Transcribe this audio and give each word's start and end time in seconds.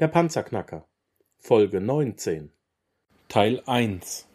Der 0.00 0.06
Panzerknacker 0.06 0.86
Folge 1.40 1.80
19 1.80 2.52
Teil 3.26 3.60
1 3.66 4.28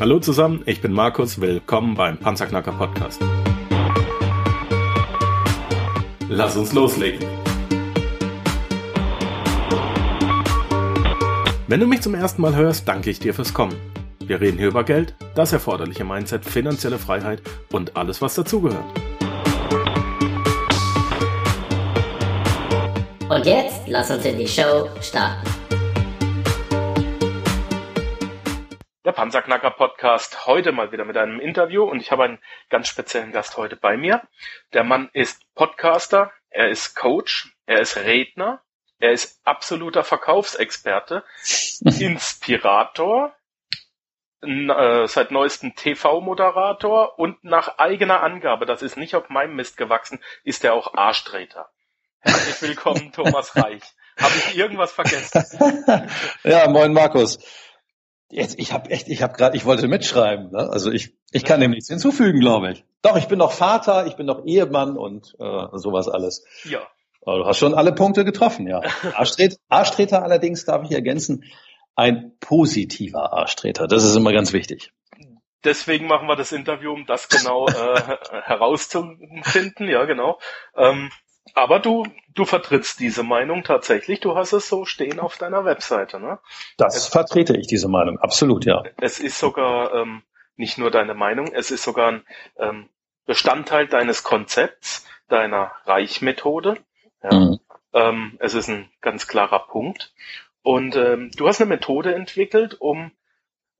Hallo 0.00 0.20
zusammen, 0.20 0.62
ich 0.64 0.80
bin 0.80 0.94
Markus, 0.94 1.38
willkommen 1.38 1.96
beim 1.96 2.16
Panzerknacker 2.16 2.72
Podcast. 2.72 3.20
Lass 6.30 6.56
uns 6.56 6.72
loslegen. 6.72 7.28
Wenn 11.68 11.80
du 11.80 11.86
mich 11.86 12.00
zum 12.00 12.14
ersten 12.14 12.40
Mal 12.40 12.56
hörst, 12.56 12.88
danke 12.88 13.10
ich 13.10 13.18
dir 13.18 13.34
fürs 13.34 13.52
Kommen. 13.52 13.76
Wir 14.20 14.40
reden 14.40 14.56
hier 14.56 14.68
über 14.68 14.82
Geld, 14.82 15.14
das 15.34 15.52
erforderliche 15.52 16.04
Mindset, 16.04 16.44
finanzielle 16.44 16.98
Freiheit 16.98 17.42
und 17.72 17.96
alles, 17.96 18.22
was 18.22 18.34
dazugehört. 18.34 18.84
Und 23.28 23.46
jetzt 23.46 23.88
lass 23.88 24.10
uns 24.10 24.24
in 24.24 24.38
die 24.38 24.46
Show 24.46 24.88
starten. 25.00 25.48
Der 29.04 29.12
Panzerknacker 29.12 29.70
Podcast 29.70 30.46
heute 30.46 30.72
mal 30.72 30.92
wieder 30.92 31.04
mit 31.04 31.16
einem 31.16 31.40
Interview 31.40 31.84
und 31.84 32.00
ich 32.00 32.10
habe 32.10 32.24
einen 32.24 32.38
ganz 32.70 32.88
speziellen 32.88 33.32
Gast 33.32 33.56
heute 33.56 33.76
bei 33.76 33.96
mir. 33.96 34.22
Der 34.72 34.84
Mann 34.84 35.10
ist 35.12 35.42
Podcaster, 35.54 36.32
er 36.50 36.68
ist 36.68 36.94
Coach, 36.94 37.54
er 37.66 37.80
ist 37.80 37.96
Redner, 37.96 38.62
er 38.98 39.12
ist 39.12 39.40
absoluter 39.44 40.04
Verkaufsexperte, 40.04 41.24
Inspirator, 41.84 43.34
äh, 44.44 45.06
seit 45.08 45.30
neuestem 45.30 45.74
TV-Moderator 45.74 47.18
und 47.18 47.42
nach 47.44 47.78
eigener 47.78 48.22
Angabe, 48.22 48.66
das 48.66 48.82
ist 48.82 48.96
nicht 48.96 49.14
auf 49.14 49.28
meinem 49.28 49.56
Mist 49.56 49.76
gewachsen, 49.76 50.20
ist 50.44 50.64
er 50.64 50.74
auch 50.74 50.94
Arschtreter. 50.94 51.68
Herzlich 52.20 52.70
willkommen, 52.70 53.12
Thomas 53.14 53.54
Reich. 53.56 53.82
Habe 54.18 54.34
ich 54.36 54.56
irgendwas 54.56 54.92
vergessen? 54.92 55.44
ja, 56.44 56.68
moin 56.68 56.92
Markus. 56.92 57.38
Jetzt, 58.30 58.58
ich 58.58 58.72
habe 58.72 58.90
echt, 58.90 59.08
ich 59.08 59.22
habe 59.22 59.34
gerade, 59.34 59.56
ich 59.56 59.64
wollte 59.64 59.88
mitschreiben. 59.88 60.50
Ne? 60.50 60.68
Also 60.70 60.90
ich, 60.90 61.14
ich 61.30 61.44
kann 61.44 61.60
dem 61.60 61.72
nichts 61.72 61.88
hinzufügen, 61.88 62.40
glaube 62.40 62.72
ich. 62.72 62.84
Doch, 63.02 63.16
ich 63.16 63.28
bin 63.28 63.38
noch 63.38 63.52
Vater, 63.52 64.06
ich 64.06 64.16
bin 64.16 64.26
noch 64.26 64.44
Ehemann 64.46 64.96
und 64.96 65.34
äh, 65.38 65.68
sowas 65.72 66.08
alles. 66.08 66.44
Ja. 66.64 66.80
Aber 67.26 67.38
du 67.38 67.44
hast 67.46 67.58
schon 67.58 67.74
alle 67.74 67.92
Punkte 67.92 68.24
getroffen, 68.24 68.66
ja. 68.66 68.80
Arschtreter 69.68 70.22
allerdings 70.22 70.64
darf 70.64 70.84
ich 70.84 70.92
ergänzen, 70.92 71.44
ein 71.96 72.32
positiver 72.40 73.32
Arschtreter. 73.32 73.86
Das 73.86 74.04
ist 74.04 74.16
immer 74.16 74.32
ganz 74.32 74.52
wichtig. 74.52 74.92
Deswegen 75.64 76.06
machen 76.06 76.28
wir 76.28 76.36
das 76.36 76.52
Interview, 76.52 76.92
um 76.92 77.06
das 77.06 77.28
genau 77.28 77.66
äh, 77.66 78.00
herauszufinden. 78.42 79.88
Ja, 79.88 80.04
genau. 80.04 80.38
Ähm, 80.76 81.10
aber 81.54 81.78
du, 81.78 82.06
du 82.34 82.44
vertrittst 82.44 83.00
diese 83.00 83.22
Meinung 83.22 83.64
tatsächlich. 83.64 84.20
Du 84.20 84.34
hast 84.34 84.52
es 84.52 84.68
so 84.68 84.84
stehen 84.84 85.20
auf 85.20 85.38
deiner 85.38 85.64
Webseite, 85.64 86.20
ne? 86.20 86.38
Das 86.76 86.96
es, 86.96 87.06
vertrete 87.06 87.56
ich 87.56 87.66
diese 87.66 87.88
Meinung, 87.88 88.18
absolut, 88.18 88.64
ja. 88.64 88.82
Es 89.00 89.20
ist 89.20 89.38
sogar 89.38 89.94
ähm, 89.94 90.22
nicht 90.56 90.78
nur 90.78 90.90
deine 90.90 91.14
Meinung, 91.14 91.52
es 91.52 91.70
ist 91.70 91.82
sogar 91.82 92.08
ein 92.08 92.22
ähm, 92.58 92.88
Bestandteil 93.26 93.86
deines 93.86 94.22
Konzepts, 94.22 95.06
deiner 95.28 95.72
Reichmethode. 95.86 96.76
Ja. 97.22 97.32
Mhm. 97.32 97.60
Ähm, 97.92 98.36
es 98.40 98.54
ist 98.54 98.68
ein 98.68 98.90
ganz 99.00 99.26
klarer 99.28 99.66
Punkt. 99.68 100.12
Und 100.64 100.96
ähm, 100.96 101.30
du 101.36 101.46
hast 101.46 101.60
eine 101.60 101.68
Methode 101.68 102.14
entwickelt, 102.14 102.80
um 102.80 103.12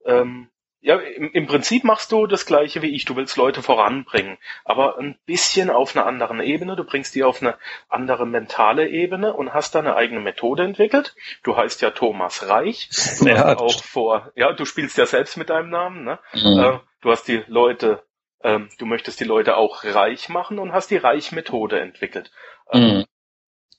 ähm, 0.04 0.50
ja, 0.80 0.98
im, 0.98 1.32
im 1.32 1.46
Prinzip 1.46 1.82
machst 1.82 2.12
du 2.12 2.26
das 2.26 2.44
gleiche 2.44 2.82
wie 2.82 2.94
ich. 2.94 3.06
Du 3.06 3.16
willst 3.16 3.38
Leute 3.38 3.62
voranbringen, 3.62 4.36
aber 4.66 4.98
ein 4.98 5.16
bisschen 5.24 5.70
auf 5.70 5.96
einer 5.96 6.04
anderen 6.04 6.40
Ebene. 6.40 6.76
Du 6.76 6.84
bringst 6.84 7.14
die 7.14 7.24
auf 7.24 7.40
eine 7.40 7.56
andere 7.88 8.26
mentale 8.26 8.90
Ebene 8.90 9.32
und 9.32 9.54
hast 9.54 9.74
da 9.74 9.78
eine 9.78 9.96
eigene 9.96 10.20
Methode 10.20 10.62
entwickelt. 10.62 11.16
Du 11.42 11.56
heißt 11.56 11.80
ja 11.80 11.90
Thomas 11.90 12.46
Reich. 12.50 12.90
Du 13.18 13.28
ja, 13.28 13.56
auch 13.56 13.82
vor, 13.82 14.30
ja, 14.36 14.52
du 14.52 14.66
spielst 14.66 14.98
ja 14.98 15.06
selbst 15.06 15.38
mit 15.38 15.48
deinem 15.48 15.70
Namen, 15.70 16.04
ne? 16.04 16.18
Mhm. 16.34 16.58
Äh, 16.58 16.80
du 17.00 17.10
hast 17.10 17.26
die 17.28 17.42
Leute, 17.46 18.04
ähm, 18.42 18.68
du 18.76 18.84
möchtest 18.84 19.20
die 19.20 19.24
Leute 19.24 19.56
auch 19.56 19.84
reich 19.84 20.28
machen 20.28 20.58
und 20.58 20.74
hast 20.74 20.90
die 20.90 20.98
Reich-Methode 20.98 21.80
entwickelt. 21.80 22.30
Ähm, 22.70 22.82
mhm. 22.82 23.04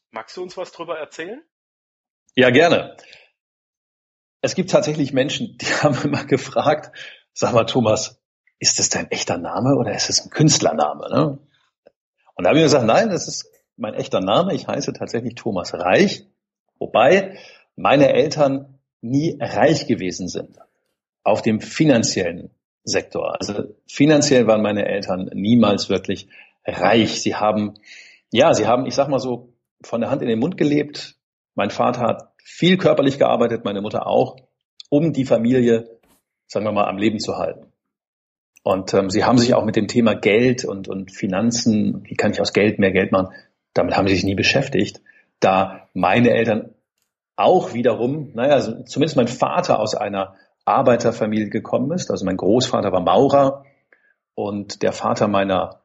Magst 0.09 0.35
du 0.38 0.41
uns 0.41 0.57
was 0.57 0.71
drüber 0.71 0.97
erzählen? 0.97 1.44
Ja, 2.35 2.50
gerne. 2.50 2.97
Es 4.41 4.56
gibt 4.56 4.69
tatsächlich 4.69 5.13
Menschen, 5.13 5.57
die 5.57 5.66
haben 5.84 5.97
immer 6.03 6.25
gefragt, 6.25 6.91
sag 7.34 7.53
mal 7.53 7.66
Thomas, 7.66 8.22
ist 8.59 8.79
das 8.79 8.90
dein 8.90 9.09
echter 9.12 9.38
Name 9.38 9.75
oder 9.75 9.94
ist 9.94 10.09
es 10.09 10.22
ein 10.22 10.29
Künstlername? 10.29 11.09
Ne? 11.09 11.40
Und 12.35 12.44
da 12.44 12.50
habe 12.50 12.59
ich 12.59 12.66
gesagt, 12.66 12.85
nein, 12.85 13.09
das 13.09 13.28
ist 13.28 13.50
mein 13.78 13.94
echter 13.94 14.22
Name. 14.22 14.53
Ich 14.53 14.68
heiße 14.68 14.94
tatsächlich 14.94 15.35
Thomas 15.35 15.74
Reich, 15.74 16.25
wobei 16.79 17.38
meine 17.75 18.13
Eltern 18.13 18.79
nie 19.01 19.38
reich 19.40 19.88
gewesen 19.88 20.28
sind 20.28 20.57
auf 21.24 21.41
dem 21.41 21.62
finanziellen 21.62 22.51
Sektor. 22.84 23.35
Also 23.40 23.75
finanziell 23.88 24.47
waren 24.47 24.62
meine 24.62 24.85
Eltern 24.85 25.29
niemals 25.34 25.90
wirklich 25.90 26.28
reich. 26.66 27.22
Sie 27.22 27.35
haben, 27.35 27.75
ja, 28.31 28.53
sie 28.53 28.68
haben, 28.68 28.85
ich 28.85 28.95
sag 28.95 29.07
mal 29.07 29.19
so, 29.19 29.53
von 29.81 30.01
der 30.01 30.09
Hand 30.09 30.22
in 30.22 30.28
den 30.28 30.40
Mund 30.40 30.57
gelebt, 30.57 31.14
mein 31.55 31.71
Vater 31.71 32.01
hat 32.01 32.29
viel 32.43 32.77
körperlich 32.77 33.17
gearbeitet, 33.17 33.66
meine 33.66 33.81
Mutter 33.81 34.07
auch, 34.07 34.38
um 34.89 35.13
die 35.13 35.25
Familie, 35.25 35.99
sagen 36.47 36.66
wir 36.66 36.71
mal, 36.71 36.88
am 36.88 36.97
Leben 36.97 37.19
zu 37.19 37.38
halten. 37.38 37.71
Und 38.63 38.93
ähm, 38.93 39.09
sie 39.09 39.23
haben 39.23 39.38
sich 39.38 39.53
auch 39.53 39.65
mit 39.65 39.75
dem 39.75 39.88
Thema 39.88 40.15
Geld 40.15 40.65
und, 40.65 40.88
und 40.88 41.11
Finanzen, 41.11 42.03
wie 42.03 42.15
kann 42.15 42.31
ich 42.31 42.41
aus 42.41 42.53
Geld 42.53 42.79
mehr 42.79 42.91
Geld 42.91 43.11
machen, 43.11 43.29
damit 43.73 43.95
haben 43.95 44.07
sie 44.07 44.15
sich 44.15 44.23
nie 44.23 44.35
beschäftigt. 44.35 45.01
Da 45.39 45.89
meine 45.94 46.31
Eltern 46.31 46.73
auch 47.35 47.73
wiederum, 47.73 48.31
naja, 48.33 48.59
zumindest 48.85 49.17
mein 49.17 49.27
Vater 49.27 49.79
aus 49.79 49.95
einer 49.95 50.35
Arbeiterfamilie 50.65 51.49
gekommen 51.49 51.91
ist. 51.91 52.09
Also 52.09 52.25
mein 52.25 52.38
Großvater 52.38 52.91
war 52.91 53.01
Maurer 53.01 53.65
und 54.33 54.81
der 54.81 54.94
Vater 54.94 55.27
meiner 55.27 55.81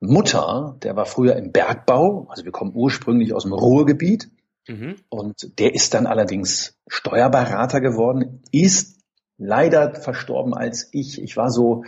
Mutter, 0.00 0.76
der 0.82 0.96
war 0.96 1.06
früher 1.06 1.36
im 1.36 1.52
Bergbau. 1.52 2.26
Also 2.30 2.44
wir 2.44 2.52
kommen 2.52 2.72
ursprünglich 2.74 3.34
aus 3.34 3.44
dem 3.44 3.52
Ruhrgebiet. 3.52 4.30
Mhm. 4.66 4.96
Und 5.08 5.58
der 5.58 5.74
ist 5.74 5.94
dann 5.94 6.06
allerdings 6.06 6.78
Steuerberater 6.86 7.80
geworden, 7.80 8.42
ist 8.50 9.00
leider 9.36 9.94
verstorben 9.94 10.54
als 10.54 10.88
ich. 10.92 11.20
Ich 11.20 11.36
war 11.36 11.50
so 11.50 11.84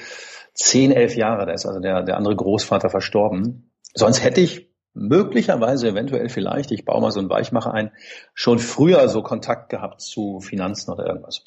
zehn, 0.54 0.92
elf 0.92 1.16
Jahre, 1.16 1.47
da 1.47 1.53
ist 1.53 1.66
also 1.66 1.81
der, 1.81 2.03
der 2.03 2.16
andere 2.16 2.36
Großvater 2.36 2.91
verstorben. 2.91 3.70
Sonst 3.94 4.22
hätte 4.22 4.41
ich 4.41 4.70
möglicherweise, 4.94 5.88
eventuell 5.88 6.28
vielleicht, 6.28 6.72
ich 6.72 6.84
baue 6.84 7.00
mal 7.00 7.10
so 7.10 7.20
einen 7.20 7.31
Weichmacher 7.31 7.72
ein, 7.72 7.92
schon 8.34 8.59
früher 8.59 9.09
so 9.09 9.22
Kontakt 9.22 9.69
gehabt 9.69 10.00
zu 10.00 10.41
Finanzen 10.41 10.91
oder 10.91 11.06
irgendwas. 11.06 11.44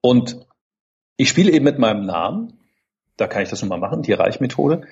Und 0.00 0.46
ich 1.16 1.30
spiele 1.30 1.50
eben 1.52 1.64
mit 1.64 1.78
meinem 1.78 2.04
Namen, 2.04 2.60
da 3.16 3.26
kann 3.26 3.42
ich 3.42 3.48
das 3.48 3.62
nun 3.62 3.70
mal 3.70 3.78
machen, 3.78 4.02
die 4.02 4.12
Reichmethode. 4.12 4.82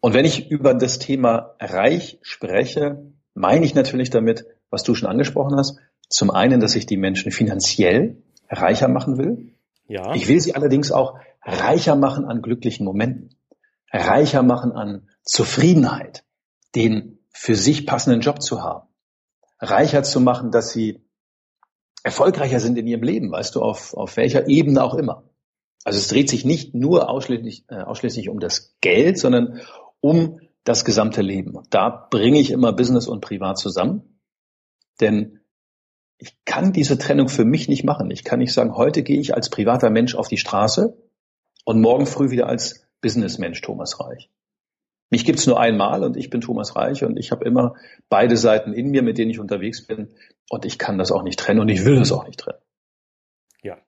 Und 0.00 0.14
wenn 0.14 0.26
ich 0.26 0.50
über 0.50 0.74
das 0.74 0.98
Thema 0.98 1.54
Reich 1.58 2.18
spreche, 2.22 3.10
meine 3.34 3.64
ich 3.64 3.74
natürlich 3.74 4.10
damit, 4.10 4.44
was 4.70 4.82
du 4.82 4.94
schon 4.94 5.08
angesprochen 5.08 5.56
hast. 5.56 5.78
Zum 6.08 6.30
einen, 6.30 6.60
dass 6.60 6.74
ich 6.74 6.86
die 6.86 6.96
Menschen 6.96 7.32
finanziell 7.32 8.22
reicher 8.48 8.88
machen 8.88 9.18
will. 9.18 9.54
Ja. 9.86 10.14
Ich 10.14 10.28
will 10.28 10.40
sie 10.40 10.54
allerdings 10.54 10.92
auch 10.92 11.18
reicher 11.42 11.96
machen 11.96 12.24
an 12.24 12.42
glücklichen 12.42 12.84
Momenten, 12.84 13.36
reicher 13.92 14.42
machen 14.42 14.72
an 14.72 15.08
Zufriedenheit, 15.22 16.24
den 16.74 17.18
für 17.32 17.54
sich 17.54 17.86
passenden 17.86 18.20
Job 18.20 18.42
zu 18.42 18.62
haben, 18.62 18.88
reicher 19.58 20.02
zu 20.02 20.20
machen, 20.20 20.50
dass 20.50 20.70
sie 20.70 21.02
erfolgreicher 22.02 22.60
sind 22.60 22.78
in 22.78 22.86
ihrem 22.86 23.02
Leben, 23.02 23.30
weißt 23.30 23.54
du, 23.54 23.62
auf, 23.62 23.94
auf 23.94 24.16
welcher 24.16 24.48
Ebene 24.48 24.82
auch 24.82 24.94
immer. 24.94 25.24
Also 25.84 25.98
es 25.98 26.08
dreht 26.08 26.28
sich 26.28 26.44
nicht 26.44 26.74
nur 26.74 27.08
ausschließlich, 27.08 27.64
äh, 27.68 27.82
ausschließlich 27.82 28.28
um 28.28 28.38
das 28.38 28.76
Geld, 28.80 29.18
sondern 29.18 29.60
um 30.00 30.40
das 30.64 30.84
gesamte 30.84 31.22
Leben. 31.22 31.58
Da 31.70 32.08
bringe 32.10 32.38
ich 32.38 32.50
immer 32.50 32.72
Business 32.72 33.08
und 33.08 33.22
Privat 33.22 33.58
zusammen. 33.58 34.09
Denn 35.00 35.40
ich 36.18 36.36
kann 36.44 36.72
diese 36.72 36.98
Trennung 36.98 37.28
für 37.28 37.44
mich 37.44 37.68
nicht 37.68 37.84
machen. 37.84 38.10
Ich 38.10 38.24
kann 38.24 38.40
nicht 38.40 38.52
sagen, 38.52 38.76
heute 38.76 39.02
gehe 39.02 39.20
ich 39.20 39.34
als 39.34 39.48
privater 39.48 39.90
Mensch 39.90 40.14
auf 40.14 40.28
die 40.28 40.36
Straße 40.36 40.96
und 41.64 41.80
morgen 41.80 42.06
früh 42.06 42.30
wieder 42.30 42.46
als 42.46 42.86
Businessmensch 43.00 43.60
Thomas 43.62 44.00
Reich. 44.00 44.30
Mich 45.08 45.24
gibt's 45.24 45.46
nur 45.46 45.58
einmal 45.58 46.04
und 46.04 46.16
ich 46.16 46.30
bin 46.30 46.40
Thomas 46.40 46.76
Reich 46.76 47.02
und 47.04 47.18
ich 47.18 47.32
habe 47.32 47.44
immer 47.44 47.74
beide 48.08 48.36
Seiten 48.36 48.72
in 48.72 48.90
mir, 48.90 49.02
mit 49.02 49.18
denen 49.18 49.30
ich 49.30 49.40
unterwegs 49.40 49.86
bin 49.86 50.14
und 50.48 50.64
ich 50.64 50.78
kann 50.78 50.98
das 50.98 51.10
auch 51.10 51.22
nicht 51.22 51.38
trennen 51.38 51.60
und 51.60 51.68
ich 51.68 51.84
will 51.84 51.96
das 51.96 52.12
auch 52.12 52.26
nicht 52.26 52.38
trennen. 52.38 52.60
Ja, 53.62 53.78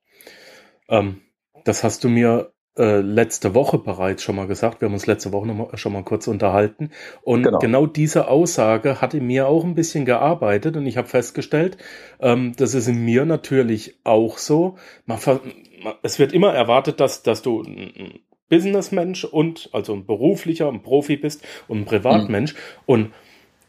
ähm, 0.88 1.22
das 1.64 1.84
hast 1.84 2.02
du 2.02 2.08
mir 2.08 2.51
äh, 2.78 3.00
letzte 3.00 3.54
Woche 3.54 3.78
bereits 3.78 4.22
schon 4.22 4.36
mal 4.36 4.46
gesagt. 4.46 4.80
Wir 4.80 4.86
haben 4.86 4.94
uns 4.94 5.06
letzte 5.06 5.32
Woche 5.32 5.46
noch 5.46 5.54
mal, 5.54 5.76
schon 5.76 5.92
mal 5.92 6.04
kurz 6.04 6.26
unterhalten. 6.26 6.90
Und 7.22 7.42
genau. 7.42 7.58
genau. 7.58 7.86
diese 7.86 8.28
Aussage 8.28 9.00
hatte 9.00 9.20
mir 9.20 9.46
auch 9.46 9.64
ein 9.64 9.74
bisschen 9.74 10.04
gearbeitet 10.04 10.76
und 10.76 10.86
ich 10.86 10.96
habe 10.96 11.08
festgestellt, 11.08 11.76
ähm, 12.20 12.54
das 12.56 12.74
ist 12.74 12.88
in 12.88 13.04
mir 13.04 13.24
natürlich 13.26 13.98
auch 14.04 14.38
so. 14.38 14.76
Man, 15.04 15.18
es 16.02 16.18
wird 16.18 16.32
immer 16.32 16.54
erwartet, 16.54 17.00
dass, 17.00 17.22
dass 17.22 17.42
du 17.42 17.62
Businessmensch 18.48 19.24
und 19.24 19.70
also 19.72 19.94
ein 19.94 20.06
beruflicher, 20.06 20.68
ein 20.68 20.82
Profi 20.82 21.16
bist 21.16 21.44
und 21.68 21.80
ein 21.80 21.84
Privatmensch. 21.84 22.54
Mhm. 22.54 22.58
Und 22.86 23.12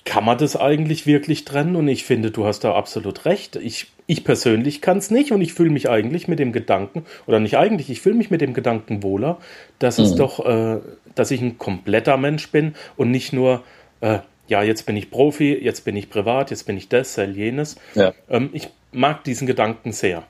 kann 0.05 0.25
man 0.25 0.37
das 0.37 0.55
eigentlich 0.55 1.05
wirklich 1.05 1.45
trennen? 1.45 1.75
Und 1.75 1.87
ich 1.87 2.03
finde, 2.03 2.31
du 2.31 2.45
hast 2.45 2.63
da 2.63 2.73
absolut 2.75 3.25
recht. 3.25 3.55
Ich, 3.55 3.87
ich 4.05 4.23
persönlich 4.23 4.81
kann 4.81 4.97
es 4.97 5.11
nicht 5.11 5.31
und 5.31 5.41
ich 5.41 5.53
fühle 5.53 5.69
mich 5.69 5.89
eigentlich 5.89 6.27
mit 6.27 6.39
dem 6.39 6.51
Gedanken, 6.51 7.05
oder 7.25 7.39
nicht 7.39 7.57
eigentlich, 7.57 7.89
ich 7.89 8.01
fühle 8.01 8.15
mich 8.15 8.29
mit 8.29 8.41
dem 8.41 8.53
Gedanken 8.53 9.03
wohler, 9.03 9.37
dass 9.79 9.97
mhm. 9.97 10.03
es 10.05 10.15
doch, 10.15 10.45
äh, 10.45 10.79
dass 11.15 11.31
ich 11.31 11.41
ein 11.41 11.57
kompletter 11.57 12.17
Mensch 12.17 12.49
bin 12.51 12.75
und 12.97 13.11
nicht 13.11 13.33
nur, 13.33 13.63
äh, 14.01 14.19
ja, 14.47 14.61
jetzt 14.61 14.85
bin 14.85 14.97
ich 14.97 15.09
Profi, 15.09 15.53
jetzt 15.53 15.85
bin 15.85 15.95
ich 15.95 16.09
privat, 16.09 16.51
jetzt 16.51 16.65
bin 16.65 16.77
ich 16.77 16.89
das, 16.89 17.15
jenes. 17.15 17.77
Ja. 17.95 18.13
Ähm, 18.29 18.49
ich 18.53 18.69
mag 18.91 19.23
diesen 19.23 19.47
Gedanken 19.47 19.93
sehr. 19.93 20.23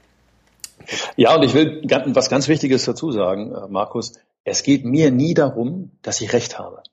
Ja, 1.15 1.35
und 1.35 1.43
ich 1.43 1.53
will 1.53 1.81
was 1.87 2.29
ganz 2.29 2.47
Wichtiges 2.47 2.85
dazu 2.85 3.11
sagen, 3.11 3.53
äh, 3.53 3.67
Markus. 3.69 4.13
Es 4.45 4.63
geht 4.63 4.83
mir 4.83 5.09
nie 5.09 5.33
darum, 5.33 5.91
dass 6.01 6.19
ich 6.19 6.33
Recht 6.33 6.59
habe. 6.59 6.83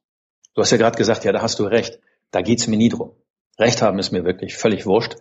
Du 0.55 0.63
hast 0.63 0.71
ja 0.71 0.77
gerade 0.77 0.97
gesagt, 0.97 1.25
ja, 1.25 1.33
da 1.33 1.43
hast 1.43 1.59
du 1.59 1.65
Recht. 1.65 1.99
Da 2.31 2.43
geht's 2.43 2.67
mir 2.67 2.77
nie 2.77 2.89
drum. 2.89 3.13
Recht 3.59 3.83
haben 3.83 3.99
ist 3.99 4.13
mir 4.13 4.25
wirklich 4.25 4.57
völlig 4.57 4.87
wurscht. 4.87 5.17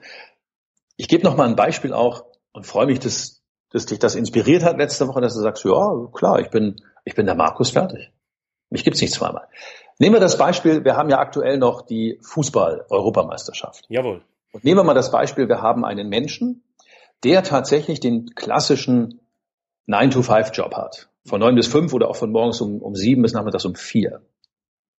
Ich 0.95 1.07
gebe 1.07 1.23
noch 1.23 1.35
mal 1.35 1.47
ein 1.47 1.55
Beispiel 1.55 1.93
auch 1.93 2.25
und 2.51 2.65
freue 2.65 2.85
mich, 2.85 2.99
dass, 2.99 3.41
dass 3.69 3.85
dich 3.85 3.99
das 3.99 4.15
inspiriert 4.15 4.63
hat 4.63 4.77
letzte 4.77 5.07
Woche, 5.07 5.21
dass 5.21 5.33
du 5.33 5.41
sagst, 5.41 5.63
ja, 5.65 6.07
klar, 6.13 6.39
ich 6.39 6.49
bin, 6.49 6.81
ich 7.05 7.15
bin 7.15 7.25
der 7.25 7.35
Markus 7.35 7.71
fertig. 7.71 8.11
Mich 8.69 8.83
gibt's 8.83 9.01
nicht 9.01 9.13
zweimal. 9.13 9.47
Nehmen 9.97 10.15
wir 10.15 10.19
das 10.19 10.37
Beispiel, 10.37 10.85
wir 10.85 10.95
haben 10.95 11.09
ja 11.09 11.19
aktuell 11.19 11.57
noch 11.57 11.81
die 11.81 12.19
Fußball-Europameisterschaft. 12.21 13.85
Jawohl. 13.89 14.21
Und 14.51 14.63
nehmen 14.63 14.79
wir 14.79 14.83
mal 14.83 14.93
das 14.93 15.11
Beispiel, 15.11 15.49
wir 15.49 15.61
haben 15.61 15.83
einen 15.85 16.07
Menschen, 16.07 16.63
der 17.23 17.43
tatsächlich 17.43 17.99
den 17.99 18.33
klassischen 18.35 19.19
9-to-5-Job 19.87 20.75
hat. 20.75 21.09
Von 21.25 21.41
9 21.41 21.55
bis 21.55 21.67
5 21.67 21.93
oder 21.93 22.09
auch 22.09 22.15
von 22.15 22.31
morgens 22.31 22.61
um, 22.61 22.81
um 22.81 22.95
7 22.95 23.21
bis 23.21 23.33
nachmittags 23.33 23.65
um 23.65 23.75
4. 23.75 24.21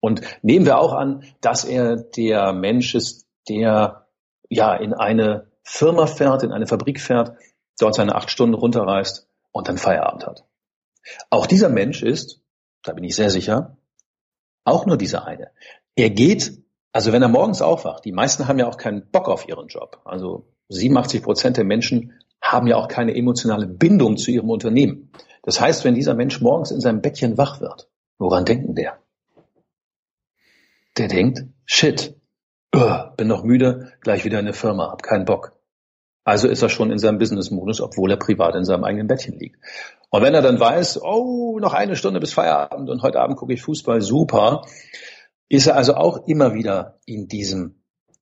Und 0.00 0.22
nehmen 0.42 0.66
wir 0.66 0.78
auch 0.78 0.92
an, 0.92 1.24
dass 1.40 1.64
er 1.64 1.96
der 1.96 2.52
Mensch 2.52 2.94
ist, 2.94 3.26
der 3.48 4.06
ja 4.48 4.74
in 4.74 4.94
eine 4.94 5.48
Firma 5.62 6.06
fährt, 6.06 6.42
in 6.42 6.52
eine 6.52 6.66
Fabrik 6.66 7.00
fährt, 7.00 7.36
dort 7.78 7.94
seine 7.94 8.14
acht 8.14 8.30
Stunden 8.30 8.54
runterreist 8.54 9.28
und 9.52 9.68
dann 9.68 9.78
Feierabend 9.78 10.26
hat. 10.26 10.44
Auch 11.30 11.46
dieser 11.46 11.68
Mensch 11.68 12.02
ist, 12.02 12.40
da 12.82 12.92
bin 12.92 13.04
ich 13.04 13.14
sehr 13.14 13.30
sicher, 13.30 13.76
auch 14.64 14.86
nur 14.86 14.96
dieser 14.96 15.26
eine. 15.26 15.50
Er 15.96 16.10
geht, 16.10 16.62
also 16.92 17.12
wenn 17.12 17.22
er 17.22 17.28
morgens 17.28 17.62
aufwacht, 17.62 18.04
die 18.04 18.12
meisten 18.12 18.48
haben 18.48 18.58
ja 18.58 18.68
auch 18.68 18.76
keinen 18.76 19.10
Bock 19.10 19.28
auf 19.28 19.48
ihren 19.48 19.68
Job. 19.68 20.00
Also 20.04 20.48
87 20.68 21.22
Prozent 21.22 21.56
der 21.56 21.64
Menschen 21.64 22.14
haben 22.40 22.66
ja 22.66 22.76
auch 22.76 22.88
keine 22.88 23.14
emotionale 23.14 23.66
Bindung 23.66 24.16
zu 24.16 24.30
ihrem 24.30 24.50
Unternehmen. 24.50 25.10
Das 25.42 25.60
heißt, 25.60 25.84
wenn 25.84 25.94
dieser 25.94 26.14
Mensch 26.14 26.40
morgens 26.40 26.70
in 26.70 26.80
seinem 26.80 27.00
Bettchen 27.00 27.38
wach 27.38 27.60
wird, 27.60 27.88
woran 28.18 28.44
denken 28.44 28.74
der? 28.74 28.98
Der 31.00 31.08
denkt, 31.08 31.46
shit, 31.64 32.14
uh, 32.76 33.16
bin 33.16 33.26
noch 33.26 33.42
müde, 33.42 33.90
gleich 34.02 34.26
wieder 34.26 34.38
in 34.38 34.44
der 34.44 34.52
Firma, 34.52 34.90
hab 34.90 35.02
keinen 35.02 35.24
Bock. 35.24 35.58
Also 36.24 36.46
ist 36.46 36.60
er 36.60 36.68
schon 36.68 36.90
in 36.90 36.98
seinem 36.98 37.16
Business-Modus, 37.16 37.80
obwohl 37.80 38.10
er 38.10 38.18
privat 38.18 38.54
in 38.54 38.66
seinem 38.66 38.84
eigenen 38.84 39.06
Bettchen 39.06 39.38
liegt. 39.38 39.56
Und 40.10 40.20
wenn 40.20 40.34
er 40.34 40.42
dann 40.42 40.60
weiß, 40.60 41.00
oh, 41.02 41.58
noch 41.58 41.72
eine 41.72 41.96
Stunde 41.96 42.20
bis 42.20 42.34
Feierabend 42.34 42.90
und 42.90 43.00
heute 43.00 43.18
Abend 43.18 43.38
gucke 43.38 43.54
ich 43.54 43.62
Fußball, 43.62 44.02
super, 44.02 44.66
ist 45.48 45.68
er 45.68 45.76
also 45.76 45.94
auch 45.94 46.28
immer 46.28 46.52
wieder 46.52 46.98
in 47.06 47.28
diesem 47.28 47.76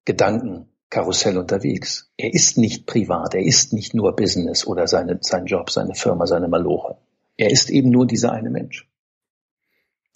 Gedankenkarussell 0.05 1.37
unterwegs. 1.37 2.13
Er 2.17 2.33
ist 2.33 2.59
nicht 2.59 2.87
privat, 2.87 3.35
er 3.35 3.43
ist 3.43 3.73
nicht 3.73 3.93
nur 3.93 4.15
Business 4.15 4.65
oder 4.65 4.87
seine, 4.87 5.19
sein 5.21 5.47
Job, 5.47 5.71
seine 5.71 5.97
Firma, 5.97 6.27
seine 6.27 6.47
Maloche. 6.47 6.97
Er 7.37 7.51
ist 7.51 7.71
eben 7.71 7.91
nur 7.91 8.07
dieser 8.07 8.31
eine 8.31 8.51
Mensch. 8.51 8.89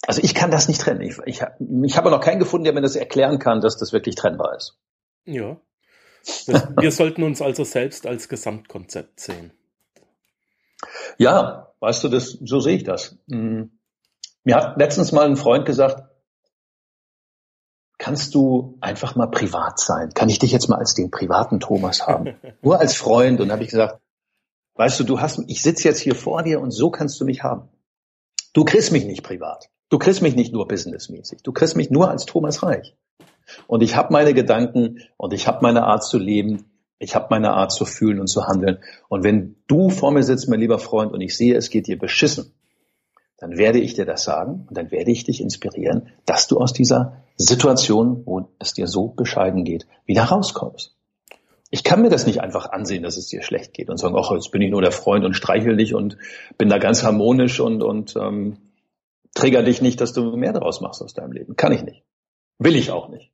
Also 0.05 0.21
ich 0.21 0.35
kann 0.35 0.51
das 0.51 0.67
nicht 0.67 0.81
trennen. 0.81 1.01
Ich, 1.01 1.17
ich, 1.25 1.41
ich 1.83 1.97
habe 1.97 2.09
noch 2.09 2.19
keinen 2.19 2.39
gefunden, 2.39 2.65
der 2.65 2.73
mir 2.73 2.81
das 2.81 2.95
erklären 2.95 3.39
kann, 3.39 3.61
dass 3.61 3.77
das 3.77 3.93
wirklich 3.93 4.15
trennbar 4.15 4.55
ist. 4.55 4.77
Ja. 5.25 5.57
Wir 6.77 6.91
sollten 6.91 7.23
uns 7.23 7.41
also 7.41 7.63
selbst 7.63 8.05
als 8.05 8.29
Gesamtkonzept 8.29 9.19
sehen. 9.19 9.51
Ja, 11.17 11.73
weißt 11.79 12.03
du, 12.03 12.09
das, 12.09 12.37
so 12.43 12.59
sehe 12.59 12.75
ich 12.77 12.83
das. 12.83 13.17
Hm. 13.29 13.71
Mir 14.43 14.55
hat 14.55 14.77
letztens 14.77 15.11
mal 15.11 15.25
ein 15.25 15.37
Freund 15.37 15.65
gesagt, 15.65 16.03
kannst 17.97 18.35
du 18.35 18.77
einfach 18.81 19.15
mal 19.15 19.27
privat 19.27 19.79
sein? 19.79 20.09
Kann 20.13 20.29
ich 20.29 20.39
dich 20.39 20.51
jetzt 20.51 20.67
mal 20.67 20.77
als 20.77 20.93
den 20.93 21.11
privaten 21.11 21.61
Thomas 21.61 22.05
haben? 22.05 22.35
Nur 22.61 22.79
als 22.79 22.95
Freund. 22.95 23.39
Und 23.39 23.51
habe 23.51 23.63
ich 23.63 23.69
gesagt, 23.69 24.01
weißt 24.75 24.99
du, 24.99 25.03
du 25.05 25.21
hast, 25.21 25.41
ich 25.47 25.61
sitze 25.61 25.87
jetzt 25.87 25.99
hier 25.99 26.15
vor 26.15 26.43
dir 26.43 26.59
und 26.59 26.71
so 26.71 26.89
kannst 26.89 27.19
du 27.21 27.25
mich 27.25 27.43
haben. 27.43 27.69
Du 28.53 28.65
kriegst 28.65 28.91
mich 28.91 29.05
nicht 29.05 29.23
privat. 29.23 29.69
Du 29.93 29.99
kriegst 29.99 30.23
mich 30.23 30.35
nicht 30.35 30.51
nur 30.51 30.67
businessmäßig. 30.67 31.43
Du 31.43 31.51
kriegst 31.51 31.75
mich 31.75 31.91
nur 31.91 32.09
als 32.09 32.25
Thomas 32.25 32.63
Reich. 32.63 32.95
Und 33.67 33.83
ich 33.83 33.95
habe 33.95 34.11
meine 34.11 34.33
Gedanken 34.33 35.01
und 35.17 35.33
ich 35.33 35.45
habe 35.45 35.59
meine 35.61 35.83
Art 35.83 36.03
zu 36.03 36.17
leben. 36.17 36.65
Ich 36.97 37.13
habe 37.13 37.27
meine 37.29 37.51
Art 37.51 37.71
zu 37.71 37.85
fühlen 37.85 38.19
und 38.19 38.25
zu 38.25 38.47
handeln. 38.47 38.79
Und 39.07 39.23
wenn 39.23 39.55
du 39.67 39.91
vor 39.91 40.09
mir 40.09 40.23
sitzt, 40.23 40.49
mein 40.49 40.59
lieber 40.59 40.79
Freund, 40.79 41.13
und 41.13 41.21
ich 41.21 41.37
sehe, 41.37 41.55
es 41.55 41.69
geht 41.69 41.85
dir 41.85 41.99
beschissen, 41.99 42.55
dann 43.37 43.59
werde 43.59 43.79
ich 43.79 43.93
dir 43.93 44.05
das 44.05 44.23
sagen 44.23 44.65
und 44.67 44.75
dann 44.75 44.89
werde 44.89 45.11
ich 45.11 45.25
dich 45.25 45.39
inspirieren, 45.39 46.09
dass 46.25 46.47
du 46.47 46.57
aus 46.57 46.73
dieser 46.73 47.17
Situation, 47.35 48.23
wo 48.25 48.49
es 48.57 48.73
dir 48.73 48.87
so 48.87 49.09
bescheiden 49.09 49.63
geht, 49.63 49.85
wieder 50.07 50.23
rauskommst. 50.23 50.95
Ich 51.69 51.83
kann 51.83 52.01
mir 52.01 52.09
das 52.09 52.25
nicht 52.25 52.41
einfach 52.41 52.71
ansehen, 52.71 53.03
dass 53.03 53.17
es 53.17 53.27
dir 53.27 53.43
schlecht 53.43 53.75
geht 53.75 53.91
und 53.91 53.97
sagen, 53.97 54.15
ach, 54.17 54.31
jetzt 54.31 54.49
bin 54.49 54.63
ich 54.63 54.71
nur 54.71 54.81
der 54.81 54.91
Freund 54.91 55.23
und 55.23 55.35
streichel 55.35 55.77
dich 55.77 55.93
und 55.93 56.17
bin 56.57 56.69
da 56.69 56.79
ganz 56.79 57.03
harmonisch 57.03 57.59
und, 57.59 57.83
und 57.83 58.15
ähm, 58.15 58.57
trigger 59.33 59.63
dich 59.63 59.81
nicht, 59.81 59.99
dass 60.01 60.13
du 60.13 60.35
mehr 60.35 60.53
daraus 60.53 60.81
machst 60.81 61.01
aus 61.01 61.13
deinem 61.13 61.31
Leben. 61.31 61.55
Kann 61.55 61.71
ich 61.71 61.83
nicht. 61.83 62.03
Will 62.59 62.75
ich 62.75 62.91
auch 62.91 63.09
nicht. 63.09 63.31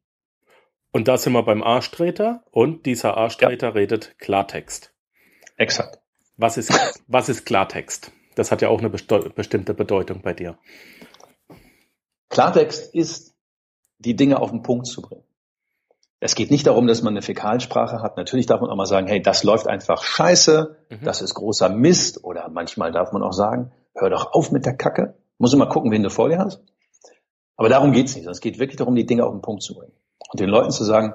Und 0.91 1.07
da 1.07 1.17
sind 1.17 1.33
wir 1.33 1.43
beim 1.43 1.61
Arschtreter 1.61 2.43
und 2.51 2.85
dieser 2.85 3.17
Arschtreter 3.17 3.67
ja. 3.67 3.73
redet 3.73 4.17
Klartext. 4.17 4.93
Exakt. 5.55 5.99
Was 6.37 6.57
ist, 6.57 6.71
was 7.07 7.29
ist 7.29 7.45
Klartext? 7.45 8.11
Das 8.35 8.51
hat 8.51 8.61
ja 8.61 8.69
auch 8.69 8.79
eine 8.79 8.89
bestimmte 8.89 9.73
Bedeutung 9.73 10.21
bei 10.21 10.33
dir. 10.33 10.57
Klartext 12.29 12.93
ist, 12.95 13.35
die 13.97 14.15
Dinge 14.15 14.39
auf 14.39 14.51
den 14.51 14.63
Punkt 14.63 14.87
zu 14.87 15.01
bringen. 15.01 15.23
Es 16.21 16.35
geht 16.35 16.51
nicht 16.51 16.67
darum, 16.67 16.87
dass 16.87 17.01
man 17.01 17.13
eine 17.13 17.21
Fäkalsprache 17.21 18.01
hat. 18.01 18.17
Natürlich 18.17 18.45
darf 18.45 18.61
man 18.61 18.69
auch 18.69 18.75
mal 18.75 18.85
sagen, 18.85 19.07
hey, 19.07 19.21
das 19.21 19.43
läuft 19.43 19.67
einfach 19.67 20.03
scheiße, 20.03 20.77
mhm. 20.89 21.03
das 21.03 21.21
ist 21.21 21.33
großer 21.33 21.69
Mist. 21.69 22.23
Oder 22.23 22.49
manchmal 22.49 22.91
darf 22.91 23.11
man 23.11 23.23
auch 23.23 23.33
sagen, 23.33 23.71
hör 23.93 24.09
doch 24.09 24.33
auf 24.33 24.51
mit 24.51 24.65
der 24.65 24.75
Kacke. 24.75 25.15
Muss 25.39 25.53
immer 25.53 25.67
gucken, 25.67 25.91
wen 25.91 26.03
du 26.03 26.09
vor 26.09 26.29
dir 26.29 26.37
hast. 26.37 26.61
Aber 27.55 27.69
darum 27.69 27.91
geht's 27.91 28.15
nicht. 28.15 28.27
Es 28.27 28.41
geht 28.41 28.59
wirklich 28.59 28.77
darum, 28.77 28.95
die 28.95 29.05
Dinge 29.05 29.25
auf 29.25 29.31
den 29.31 29.41
Punkt 29.41 29.63
zu 29.63 29.73
bringen. 29.73 29.93
Und 30.29 30.39
den 30.39 30.49
Leuten 30.49 30.71
zu 30.71 30.83
sagen, 30.83 31.13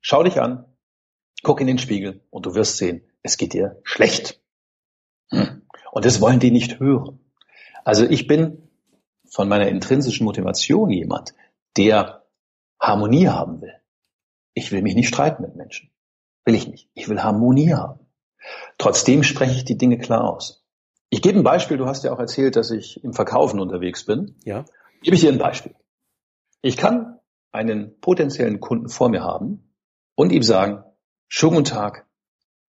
schau 0.00 0.22
dich 0.22 0.40
an, 0.40 0.64
guck 1.42 1.60
in 1.60 1.66
den 1.66 1.78
Spiegel 1.78 2.22
und 2.30 2.46
du 2.46 2.54
wirst 2.54 2.76
sehen, 2.76 3.02
es 3.22 3.36
geht 3.36 3.54
dir 3.54 3.80
schlecht. 3.82 4.40
Hm. 5.30 5.62
Und 5.90 6.04
das 6.04 6.20
wollen 6.20 6.38
die 6.38 6.50
nicht 6.50 6.80
hören. 6.80 7.18
Also 7.84 8.04
ich 8.04 8.26
bin 8.26 8.68
von 9.28 9.48
meiner 9.48 9.68
intrinsischen 9.68 10.24
Motivation 10.24 10.90
jemand, 10.90 11.34
der 11.76 12.24
Harmonie 12.80 13.28
haben 13.28 13.60
will. 13.60 13.74
Ich 14.54 14.70
will 14.72 14.82
mich 14.82 14.94
nicht 14.94 15.08
streiten 15.08 15.42
mit 15.42 15.56
Menschen. 15.56 15.90
Will 16.44 16.54
ich 16.54 16.68
nicht. 16.68 16.90
Ich 16.94 17.08
will 17.08 17.22
Harmonie 17.22 17.72
haben. 17.72 18.00
Trotzdem 18.76 19.22
spreche 19.22 19.54
ich 19.54 19.64
die 19.64 19.78
Dinge 19.78 19.98
klar 19.98 20.24
aus. 20.24 20.61
Ich 21.12 21.20
gebe 21.20 21.38
ein 21.38 21.44
Beispiel. 21.44 21.76
Du 21.76 21.84
hast 21.84 22.04
ja 22.04 22.12
auch 22.14 22.18
erzählt, 22.18 22.56
dass 22.56 22.70
ich 22.70 23.04
im 23.04 23.12
Verkaufen 23.12 23.60
unterwegs 23.60 24.06
bin. 24.06 24.34
Ja. 24.44 24.64
Gebe 25.02 25.14
ich 25.14 25.20
dir 25.20 25.30
ein 25.30 25.36
Beispiel. 25.36 25.74
Ich 26.62 26.78
kann 26.78 27.18
einen 27.50 28.00
potenziellen 28.00 28.60
Kunden 28.60 28.88
vor 28.88 29.10
mir 29.10 29.22
haben 29.22 29.74
und 30.14 30.32
ihm 30.32 30.42
sagen, 30.42 30.84
schönen 31.28 31.56
guten 31.56 31.66
Tag. 31.66 32.06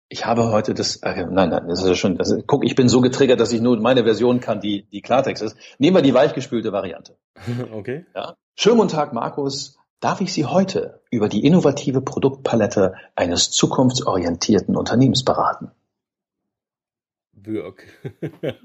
Ich 0.09 0.25
habe 0.25 0.51
heute 0.51 0.73
das, 0.73 0.95
äh, 1.03 1.27
nein, 1.29 1.49
nein, 1.49 1.67
das 1.67 1.83
ist 1.83 1.87
ja 1.87 1.93
schon, 1.93 2.17
das 2.17 2.31
ist, 2.31 2.47
guck, 2.47 2.65
ich 2.65 2.73
bin 2.73 2.89
so 2.89 2.99
getriggert, 3.01 3.39
dass 3.39 3.53
ich 3.53 3.61
nur 3.61 3.79
meine 3.79 4.05
Version 4.05 4.39
kann, 4.39 4.59
die, 4.59 4.87
die 4.91 5.03
Klartext 5.03 5.43
ist. 5.43 5.55
Nehmen 5.77 5.97
wir 5.97 6.01
die 6.01 6.15
weichgespülte 6.15 6.71
Variante. 6.71 7.17
Okay. 7.71 8.07
Ja. 8.15 8.33
Schönen 8.55 8.77
guten 8.77 8.89
Tag, 8.89 9.13
Markus. 9.13 9.77
Darf 9.99 10.19
ich 10.19 10.33
Sie 10.33 10.45
heute 10.45 11.01
über 11.11 11.29
die 11.29 11.45
innovative 11.45 12.01
Produktpalette 12.01 12.95
eines 13.15 13.51
zukunftsorientierten 13.51 14.75
Unternehmens 14.75 15.23
beraten? 15.23 15.69
Wirk. 17.43 17.85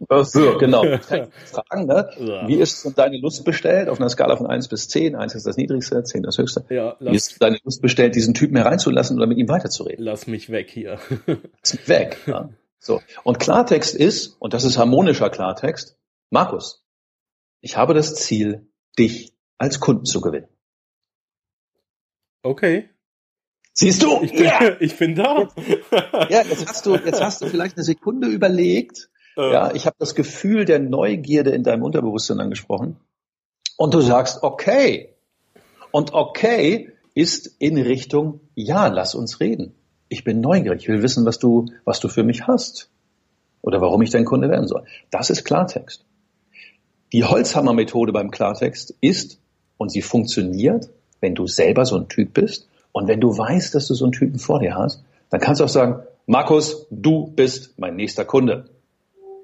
Wirk, 0.09 0.59
genau. 0.61 0.83
Fragen, 1.47 1.87
ne? 1.87 2.11
Ja. 2.19 2.49
Wie 2.49 2.57
ist 2.57 2.93
deine 2.97 3.19
Lust 3.19 3.45
bestellt 3.45 3.89
auf 3.89 3.99
einer 3.99 4.09
Skala 4.09 4.37
von 4.37 4.47
1 4.47 4.69
bis 4.69 4.89
10? 4.89 5.15
1 5.15 5.35
ist 5.35 5.47
das 5.47 5.57
niedrigste, 5.57 6.03
10 6.03 6.23
das 6.23 6.39
höchste. 6.39 6.65
Ja, 6.69 6.97
Wie 7.01 7.15
ist 7.15 7.41
deine 7.41 7.59
Lust 7.65 7.81
bestellt, 7.81 8.15
diesen 8.15 8.35
Typen 8.35 8.57
hereinzulassen 8.57 9.17
oder 9.17 9.27
mit 9.27 9.39
ihm 9.39 9.49
weiterzureden? 9.49 10.05
Lass 10.05 10.27
mich 10.27 10.51
weg 10.51 10.71
hier. 10.71 10.99
Lass 11.27 11.75
mich 11.75 11.89
weg. 11.89 12.19
Ja. 12.27 12.51
So. 12.79 13.01
Und 13.25 13.39
Klartext 13.39 13.95
ist, 13.95 14.37
und 14.39 14.53
das 14.55 14.65
ist 14.65 14.79
harmonischer 14.79 15.31
Klartext, 15.31 15.97
Markus, 16.31 16.85
ich 17.61 17.77
habe 17.77 17.95
das 17.95 18.15
Ziel, 18.15 18.69
dich 18.99 19.33
als 19.59 19.81
Kunden 19.81 20.05
zu 20.05 20.21
gewinnen. 20.21 20.49
Okay. 22.43 22.89
Siehst 23.79 24.03
du? 24.03 24.23
Ich 24.23 24.33
bin, 24.33 24.45
ja. 24.45 24.77
ich 24.81 24.97
bin 24.97 25.15
da. 25.15 25.49
ja, 26.31 26.43
jetzt 26.43 26.67
hast 26.67 26.87
du, 26.87 26.95
jetzt 26.97 27.23
hast 27.23 27.43
du 27.43 27.47
vielleicht 27.47 27.77
eine 27.77 27.85
Sekunde 27.85 28.27
überlegt 28.27 29.11
Äh, 29.37 29.53
ja, 29.53 29.75
ich 29.75 29.85
habe 29.85 29.97
das 29.99 30.15
Gefühl 30.15 30.65
der 30.65 30.79
Neugierde 30.79 31.51
in 31.51 31.63
deinem 31.63 31.83
Unterbewusstsein 31.83 32.41
angesprochen. 32.41 32.97
Und 33.77 33.93
du 33.93 34.01
sagst, 34.01 34.43
okay. 34.43 35.15
Und 35.91 36.15
okay 36.15 36.93
ist 37.15 37.55
in 37.59 37.77
Richtung, 37.77 38.41
ja, 38.55 38.87
lass 38.87 39.15
uns 39.15 39.41
reden. 39.41 39.75
Ich 40.09 40.25
bin 40.25 40.41
neugierig, 40.41 40.83
ich 40.83 40.89
will 40.89 41.03
wissen, 41.03 41.27
was 41.27 41.39
du, 41.39 41.67
was 41.85 42.01
du 42.01 42.09
für 42.09 42.25
mich 42.25 42.47
hast. 42.47 42.91
Oder 43.61 43.83
warum 43.83 44.01
ich 44.01 44.11
dein 44.11 44.25
Kunde 44.25 44.49
werden 44.49 44.69
soll. 44.69 44.85
Das 45.11 45.29
ist 45.29 45.45
Klartext. 45.45 46.07
Die 47.13 47.25
Holzhammer-Methode 47.25 48.13
beim 48.13 48.31
Klartext 48.31 48.95
ist, 49.03 49.39
und 49.77 49.91
sie 49.91 50.01
funktioniert, 50.01 50.89
wenn 51.21 51.35
du 51.35 51.47
selber 51.47 51.85
so 51.85 51.97
ein 51.97 52.09
Typ 52.09 52.33
bist 52.33 52.69
und 52.97 53.09
wenn 53.09 53.21
du 53.21 53.37
weißt, 53.37 53.75
dass 53.75 53.89
du 53.89 53.95
so 53.95 54.07
einen 54.07 54.13
Typen 54.13 54.39
vor 54.39 54.59
dir 54.59 54.75
hast, 54.75 55.05
dann 55.29 55.39
kannst 55.39 55.61
du 55.61 55.65
auch 55.67 55.69
sagen, 55.69 56.07
Markus, 56.25 56.87
du 56.91 57.27
bist 57.27 57.79
mein 57.79 57.95
nächster 57.95 58.25
Kunde. 58.25 58.71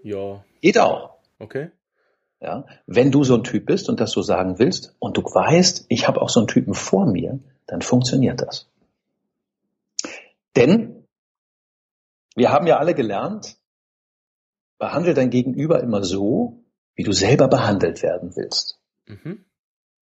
Ja. 0.02 0.42
Geht 0.62 0.78
auch. 0.78 1.18
Okay. 1.38 1.70
Ja, 2.40 2.64
wenn 2.86 3.10
du 3.10 3.24
so 3.24 3.34
ein 3.34 3.44
Typ 3.44 3.66
bist 3.66 3.90
und 3.90 4.00
das 4.00 4.12
so 4.12 4.22
sagen 4.22 4.58
willst 4.58 4.96
und 5.00 5.18
du 5.18 5.22
weißt, 5.22 5.84
ich 5.90 6.08
habe 6.08 6.22
auch 6.22 6.30
so 6.30 6.40
einen 6.40 6.46
Typen 6.46 6.72
vor 6.72 7.04
mir, 7.04 7.40
dann 7.66 7.82
funktioniert 7.82 8.40
das. 8.40 8.70
Denn 10.56 11.04
wir 12.34 12.52
haben 12.52 12.66
ja 12.66 12.78
alle 12.78 12.94
gelernt, 12.94 13.58
behandle 14.78 15.12
dein 15.12 15.28
Gegenüber 15.28 15.82
immer 15.82 16.02
so, 16.02 16.64
wie 16.94 17.02
du 17.02 17.12
selber 17.12 17.48
behandelt 17.48 18.02
werden 18.02 18.34
willst. 18.34 18.80
Mhm. 19.04 19.44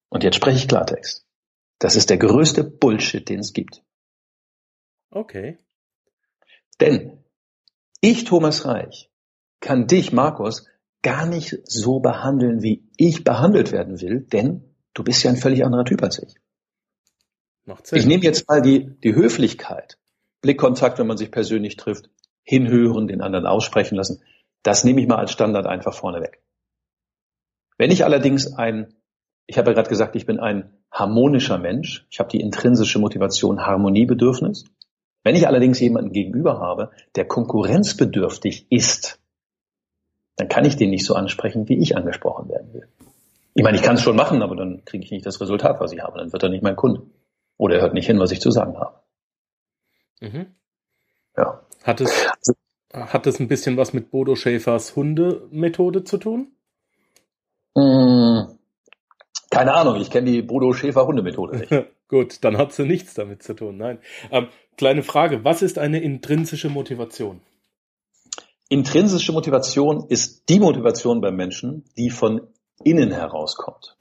Und 0.09 0.23
jetzt 0.23 0.37
spreche 0.37 0.59
ich 0.59 0.69
Klartext. 0.69 1.27
Das 1.81 1.97
ist 1.97 2.11
der 2.11 2.19
größte 2.19 2.63
Bullshit, 2.63 3.29
den 3.29 3.41
es 3.41 3.53
gibt. 3.53 3.83
Okay. 5.11 5.59
Denn 6.79 7.25
ich, 8.01 8.25
Thomas 8.25 8.65
Reich, 8.65 9.11
kann 9.61 9.87
dich, 9.87 10.13
Markus, 10.13 10.67
gar 11.03 11.27
nicht 11.27 11.59
so 11.65 12.01
behandeln, 12.01 12.63
wie 12.63 12.89
ich 12.97 13.25
behandelt 13.25 13.73
werden 13.73 14.01
will, 14.01 14.21
denn 14.21 14.75
du 14.93 15.03
bist 15.03 15.23
ja 15.23 15.31
ein 15.31 15.37
völlig 15.37 15.65
anderer 15.65 15.85
Typ 15.85 16.03
als 16.03 16.19
ich. 16.19 16.35
Macht 17.65 17.87
Sinn. 17.87 17.99
Ich 17.99 18.07
nehme 18.07 18.25
jetzt 18.25 18.47
mal 18.47 18.61
die, 18.61 18.99
die 19.01 19.15
Höflichkeit, 19.15 19.99
Blickkontakt, 20.43 20.99
wenn 20.99 21.07
man 21.07 21.17
sich 21.17 21.31
persönlich 21.31 21.77
trifft, 21.77 22.11
hinhören, 22.43 23.09
den 23.09 23.23
anderen 23.23 23.47
aussprechen 23.47 23.97
lassen. 23.97 24.23
Das 24.63 24.85
nehme 24.85 25.01
ich 25.01 25.09
mal 25.09 25.17
als 25.17 25.33
Standard 25.33 25.67
einfach 25.67 25.95
vorne 25.95 26.21
weg. 26.21 26.43
Wenn 27.79 27.91
ich 27.91 28.05
allerdings 28.05 28.53
ein, 28.53 28.95
ich 29.47 29.57
habe 29.57 29.71
ja 29.71 29.75
gerade 29.75 29.89
gesagt, 29.89 30.15
ich 30.15 30.27
bin 30.27 30.39
ein 30.39 30.80
harmonischer 30.91 31.59
Mensch, 31.59 32.07
ich 32.11 32.19
habe 32.19 32.31
die 32.31 32.41
intrinsische 32.41 32.99
Motivation 32.99 33.67
Harmoniebedürfnis. 33.67 34.65
Wenn 35.23 35.37
ich 35.37 35.47
allerdings 35.47 35.81
jemanden 35.81 36.13
gegenüber 36.13 36.61
habe, 36.61 36.91
der 37.15 37.27
konkurrenzbedürftig 37.27 38.67
ist, 38.71 39.21
dann 40.37 40.49
kann 40.49 40.65
ich 40.65 40.77
den 40.77 40.91
nicht 40.91 41.05
so 41.05 41.15
ansprechen, 41.15 41.69
wie 41.69 41.79
ich 41.79 41.97
angesprochen 41.97 42.49
werden 42.49 42.73
will. 42.73 42.89
Ich 43.55 43.63
meine, 43.63 43.77
ich 43.77 43.83
kann 43.83 43.97
es 43.97 44.03
schon 44.03 44.17
machen, 44.17 44.43
aber 44.43 44.57
dann 44.57 44.85
kriege 44.85 45.05
ich 45.05 45.11
nicht 45.11 45.27
das 45.27 45.41
Resultat, 45.41 45.81
was 45.81 45.93
ich 45.93 46.01
habe. 46.01 46.19
Dann 46.19 46.33
wird 46.33 46.43
er 46.43 46.49
nicht 46.49 46.63
mein 46.63 46.77
Kunde. 46.77 47.03
Oder 47.59 47.77
er 47.77 47.83
hört 47.83 47.95
nicht 47.95 48.07
hin, 48.07 48.19
was 48.19 48.33
ich 48.33 48.41
zu 48.41 48.51
sagen 48.51 48.79
habe. 48.79 48.95
Mhm. 50.21 50.47
Ja. 51.37 51.61
Hat 51.83 52.01
es, 52.01 52.27
hat 52.93 53.27
es 53.27 53.39
ein 53.41 53.49
bisschen 53.49 53.77
was 53.77 53.93
mit 53.93 54.11
Bodo 54.11 54.35
Schäfers 54.35 54.97
Hundemethode 54.97 56.05
zu 56.05 56.19
tun? 56.19 56.53
Mmh, 57.75 58.59
keine 59.51 59.75
Ahnung, 59.75 59.97
ich 59.97 60.11
kenne 60.11 60.31
die 60.31 60.43
Bodo 60.43 60.73
Schäfer 60.73 61.07
Hundemethode 61.07 61.59
nicht. 61.59 61.73
Gut, 62.09 62.43
dann 62.45 62.57
hat 62.57 62.73
sie 62.73 62.85
nichts 62.85 63.15
damit 63.15 63.43
zu 63.43 63.55
tun. 63.55 63.77
Nein. 63.77 63.99
Ähm, 64.31 64.49
kleine 64.77 65.03
Frage, 65.03 65.45
was 65.45 65.63
ist 65.63 65.79
eine 65.79 66.01
intrinsische 66.01 66.69
Motivation? 66.69 67.41
Intrinsische 68.69 69.33
Motivation 69.33 70.07
ist 70.09 70.49
die 70.49 70.61
Motivation 70.61 71.21
beim 71.21 71.35
Menschen, 71.35 71.85
die 71.97 72.11
von 72.11 72.47
innen 72.85 73.11
herauskommt. 73.11 73.97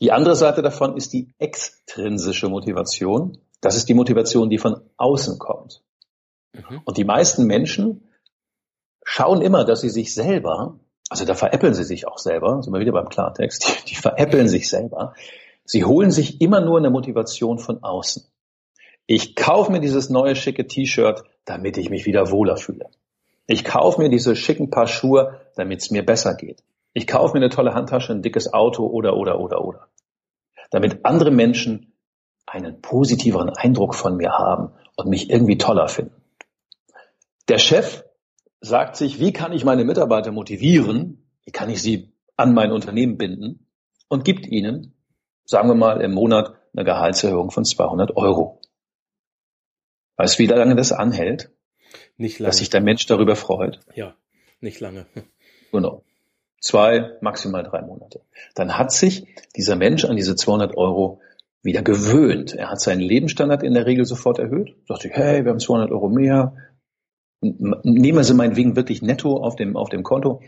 Die 0.00 0.12
andere 0.12 0.36
Seite 0.36 0.62
davon 0.62 0.96
ist 0.96 1.12
die 1.12 1.34
extrinsische 1.38 2.48
Motivation. 2.48 3.38
Das 3.60 3.76
ist 3.76 3.88
die 3.88 3.94
Motivation, 3.94 4.48
die 4.48 4.58
von 4.58 4.80
außen 4.96 5.38
kommt. 5.38 5.82
Mhm. 6.52 6.80
Und 6.84 6.96
die 6.96 7.04
meisten 7.04 7.46
Menschen 7.46 8.08
schauen 9.04 9.42
immer, 9.42 9.64
dass 9.64 9.80
sie 9.80 9.90
sich 9.90 10.14
selber, 10.14 10.78
also 11.10 11.24
da 11.24 11.34
veräppeln 11.34 11.74
sie 11.74 11.84
sich 11.84 12.06
auch 12.06 12.18
selber, 12.18 12.62
sind 12.62 12.72
wir 12.72 12.80
wieder 12.80 12.92
beim 12.92 13.08
Klartext, 13.08 13.66
die, 13.66 13.90
die 13.90 13.94
veräppeln 13.96 14.48
sich 14.48 14.70
selber. 14.70 15.14
Sie 15.64 15.84
holen 15.84 16.10
sich 16.10 16.40
immer 16.40 16.60
nur 16.60 16.78
eine 16.78 16.90
Motivation 16.90 17.58
von 17.58 17.82
außen. 17.82 18.24
Ich 19.06 19.34
kaufe 19.34 19.72
mir 19.72 19.80
dieses 19.80 20.08
neue 20.08 20.36
schicke 20.36 20.68
T-Shirt, 20.68 21.24
damit 21.44 21.76
ich 21.78 21.90
mich 21.90 22.06
wieder 22.06 22.30
wohler 22.30 22.56
fühle. 22.56 22.86
Ich 23.46 23.64
kaufe 23.64 24.00
mir 24.00 24.08
diese 24.08 24.36
schicken 24.36 24.70
Paar 24.70 24.86
Schuhe, 24.86 25.40
damit 25.56 25.80
es 25.80 25.90
mir 25.90 26.06
besser 26.06 26.36
geht. 26.36 26.62
Ich 26.92 27.08
kaufe 27.08 27.34
mir 27.36 27.44
eine 27.44 27.52
tolle 27.52 27.74
Handtasche, 27.74 28.12
ein 28.12 28.22
dickes 28.22 28.52
Auto 28.52 28.86
oder, 28.86 29.16
oder, 29.16 29.40
oder, 29.40 29.64
oder. 29.64 29.88
Damit 30.70 31.04
andere 31.04 31.32
Menschen 31.32 31.92
einen 32.46 32.80
positiveren 32.80 33.50
Eindruck 33.50 33.96
von 33.96 34.16
mir 34.16 34.30
haben 34.30 34.72
und 34.94 35.08
mich 35.08 35.28
irgendwie 35.28 35.58
toller 35.58 35.88
finden. 35.88 36.22
Der 37.48 37.58
Chef 37.58 38.04
sagt 38.60 38.96
sich, 38.96 39.20
wie 39.20 39.32
kann 39.32 39.52
ich 39.52 39.64
meine 39.64 39.84
Mitarbeiter 39.84 40.32
motivieren? 40.32 41.26
Wie 41.44 41.50
kann 41.50 41.70
ich 41.70 41.82
sie 41.82 42.12
an 42.36 42.54
mein 42.54 42.72
Unternehmen 42.72 43.16
binden? 43.16 43.66
Und 44.08 44.24
gibt 44.24 44.46
ihnen, 44.46 44.94
sagen 45.44 45.68
wir 45.68 45.74
mal, 45.74 46.00
im 46.00 46.12
Monat 46.12 46.54
eine 46.74 46.84
Gehaltserhöhung 46.84 47.50
von 47.50 47.64
200 47.64 48.16
Euro. 48.16 48.60
Weißt 50.16 50.38
du, 50.38 50.42
wie 50.42 50.46
lange 50.46 50.76
das 50.76 50.92
anhält? 50.92 51.50
Nicht 52.16 52.38
lange. 52.38 52.48
Dass 52.48 52.58
sich 52.58 52.70
der 52.70 52.80
Mensch 52.80 53.06
darüber 53.06 53.36
freut? 53.36 53.80
Ja, 53.94 54.14
nicht 54.60 54.80
lange. 54.80 55.06
Genau. 55.72 56.02
Zwei, 56.60 57.16
maximal 57.22 57.62
drei 57.62 57.80
Monate. 57.80 58.20
Dann 58.54 58.76
hat 58.76 58.92
sich 58.92 59.26
dieser 59.56 59.76
Mensch 59.76 60.04
an 60.04 60.16
diese 60.16 60.36
200 60.36 60.76
Euro 60.76 61.20
wieder 61.62 61.82
gewöhnt. 61.82 62.54
Er 62.54 62.70
hat 62.70 62.80
seinen 62.80 63.00
Lebensstandard 63.00 63.62
in 63.62 63.74
der 63.74 63.86
Regel 63.86 64.04
sofort 64.04 64.38
erhöht. 64.38 64.76
Sagt 64.86 65.02
sich, 65.02 65.12
hey, 65.12 65.44
wir 65.44 65.50
haben 65.50 65.60
200 65.60 65.90
Euro 65.90 66.08
mehr. 66.08 66.54
Nehmen 67.40 68.22
Sie 68.22 68.34
meinetwegen 68.34 68.76
wirklich 68.76 69.02
netto 69.02 69.36
auf 69.38 69.56
dem, 69.56 69.76
auf 69.76 69.88
dem 69.88 70.02
Konto. 70.02 70.42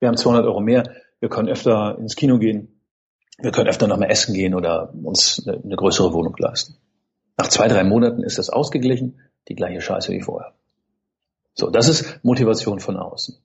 Wir 0.00 0.08
haben 0.08 0.16
200 0.16 0.44
Euro 0.46 0.60
mehr. 0.60 0.90
Wir 1.20 1.28
können 1.28 1.48
öfter 1.48 1.98
ins 1.98 2.16
Kino 2.16 2.38
gehen. 2.38 2.80
Wir 3.38 3.52
können 3.52 3.68
öfter 3.68 3.86
noch 3.86 3.98
mal 3.98 4.06
essen 4.06 4.34
gehen 4.34 4.54
oder 4.54 4.92
uns 4.94 5.46
eine, 5.46 5.62
eine 5.62 5.76
größere 5.76 6.12
Wohnung 6.12 6.34
leisten. 6.38 6.76
Nach 7.36 7.48
zwei, 7.48 7.68
drei 7.68 7.84
Monaten 7.84 8.22
ist 8.22 8.38
das 8.38 8.50
ausgeglichen. 8.50 9.20
Die 9.48 9.54
gleiche 9.54 9.80
Scheiße 9.80 10.12
wie 10.12 10.22
vorher. 10.22 10.54
So, 11.54 11.70
das 11.70 11.88
ist 11.88 12.20
Motivation 12.22 12.80
von 12.80 12.96
außen. 12.96 13.36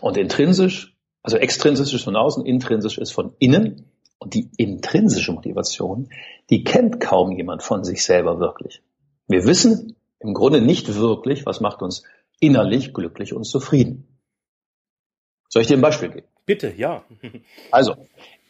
Und 0.00 0.16
intrinsisch, 0.16 0.96
also 1.22 1.36
extrinsisch 1.36 1.94
ist 1.94 2.04
von 2.04 2.16
außen, 2.16 2.44
intrinsisch 2.44 2.98
ist 2.98 3.12
von 3.12 3.34
innen. 3.38 3.86
Und 4.18 4.34
die 4.34 4.50
intrinsische 4.58 5.32
Motivation, 5.32 6.10
die 6.50 6.62
kennt 6.62 7.00
kaum 7.00 7.32
jemand 7.32 7.62
von 7.62 7.84
sich 7.84 8.04
selber 8.04 8.38
wirklich. 8.38 8.82
Wir 9.28 9.46
wissen 9.46 9.96
im 10.20 10.34
Grunde 10.34 10.60
nicht 10.60 10.94
wirklich, 10.94 11.46
was 11.46 11.60
macht 11.60 11.82
uns 11.82 12.04
innerlich 12.38 12.94
glücklich 12.94 13.34
und 13.34 13.44
zufrieden. 13.44 14.18
Soll 15.48 15.62
ich 15.62 15.68
dir 15.68 15.76
ein 15.76 15.82
Beispiel 15.82 16.10
geben? 16.10 16.26
Bitte, 16.46 16.72
ja. 16.76 17.04
also, 17.70 17.96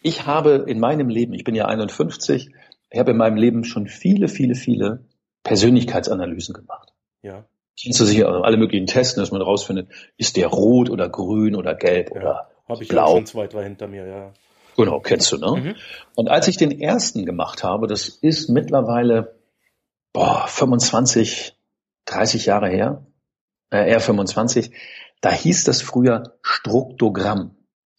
ich 0.03 0.27
habe 0.27 0.65
in 0.67 0.79
meinem 0.81 1.09
Leben, 1.09 1.33
ich 1.33 1.45
bin 1.45 1.55
ja 1.55 1.67
51, 1.67 2.51
ich 2.91 2.99
habe 2.99 3.13
in 3.13 3.17
meinem 3.17 3.37
Leben 3.37 3.65
schon 3.65 3.87
viele, 3.87 4.29
viele, 4.29 4.55
viele 4.55 5.07
Persönlichkeitsanalysen 5.43 6.55
gemacht. 6.55 6.93
Ja 7.23 7.47
kennst 7.83 8.01
du 8.01 8.05
sicher 8.05 8.29
also 8.29 8.43
alle 8.43 8.57
möglichen 8.57 8.87
Tests, 8.87 9.15
dass 9.15 9.31
man 9.31 9.43
rausfindet, 9.43 9.89
ist 10.17 10.37
der 10.37 10.49
rot 10.49 10.91
oder 10.91 11.09
grün 11.09 11.55
oder 11.55 11.75
gelb 11.75 12.11
ja, 12.15 12.21
oder 12.21 12.51
hab 12.69 12.81
ich 12.81 12.89
blau. 12.89 13.17
schon 13.17 13.27
zwei, 13.27 13.47
drei 13.47 13.65
hinter 13.65 13.89
mir, 13.89 14.07
ja. 14.07 14.33
Genau, 14.77 15.01
kennst 15.01 15.33
du, 15.33 15.37
ne? 15.37 15.61
Mhm. 15.61 15.75
Und 16.15 16.29
als 16.29 16.49
ich 16.49 16.57
den 16.57 16.81
ersten 16.81 17.27
gemacht 17.27 17.65
habe, 17.65 17.87
das 17.87 18.09
ist 18.09 18.49
mittlerweile 18.49 19.35
boah, 20.13 20.47
25, 20.47 21.55
30 22.11 22.47
Jahre 22.47 22.69
her, 22.69 23.07
äh, 23.71 23.91
eher 23.91 24.01
25, 24.01 24.73
da 25.21 25.31
hieß 25.31 25.65
das 25.65 25.83
früher 25.83 26.39
Struktogramm. 26.43 27.57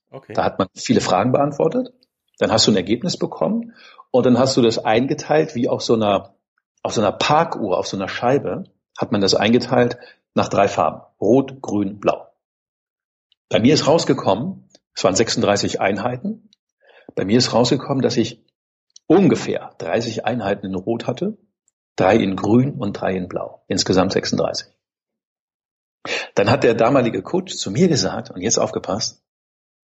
Okay. 0.10 0.34
Da 0.34 0.44
hat 0.44 0.60
man 0.60 0.68
viele 0.76 1.02
Fragen 1.02 1.32
beantwortet, 1.32 1.94
dann 2.40 2.52
hast 2.52 2.68
du 2.68 2.72
ein 2.72 2.78
Ergebnis 2.78 3.18
bekommen 3.18 3.74
und 4.12 4.26
dann 4.26 4.38
hast 4.38 4.58
du 4.58 4.62
das 4.62 4.80
eingeteilt 4.80 5.56
wie 5.56 5.70
auf 5.70 5.82
so 5.82 5.94
einer, 5.94 6.36
auf 6.84 6.94
so 6.94 7.02
einer 7.02 7.12
Parkuhr, 7.12 7.78
auf 7.78 7.88
so 7.88 7.98
einer 7.98 8.10
Scheibe 8.10 8.66
hat 8.98 9.12
man 9.12 9.22
das 9.22 9.36
eingeteilt 9.36 9.98
nach 10.34 10.50
drei 10.50 10.68
Farben. 10.68 11.02
Rot, 11.20 11.62
Grün, 11.62 12.00
Blau. 12.00 12.28
Bei 13.50 13.60
mir 13.60 13.74
ist 13.74 13.88
rausgekommen, 13.88 14.70
es 14.94 15.04
waren 15.04 15.16
36 15.16 15.80
Einheiten. 15.80 16.50
Bei 17.16 17.26
mir 17.26 17.38
ist 17.38 17.54
rausgekommen, 17.54 18.02
dass 18.02 18.18
ich 18.18 18.46
ungefähr 19.08 19.72
30 19.78 20.26
Einheiten 20.26 20.66
in 20.66 20.76
Rot 20.76 21.08
hatte, 21.08 21.38
drei 21.96 22.16
in 22.16 22.36
Grün 22.36 22.74
und 22.74 22.94
drei 22.94 23.16
in 23.16 23.28
Blau. 23.28 23.64
Insgesamt 23.68 24.14
36. 24.14 24.68
Dann 26.36 26.50
hat 26.50 26.64
der 26.64 26.74
damalige 26.74 27.22
Coach 27.22 27.56
zu 27.56 27.72
mir 27.72 27.88
gesagt, 27.88 28.32
und 28.32 28.42
jetzt 28.42 28.58
aufgepasst, 28.58 29.22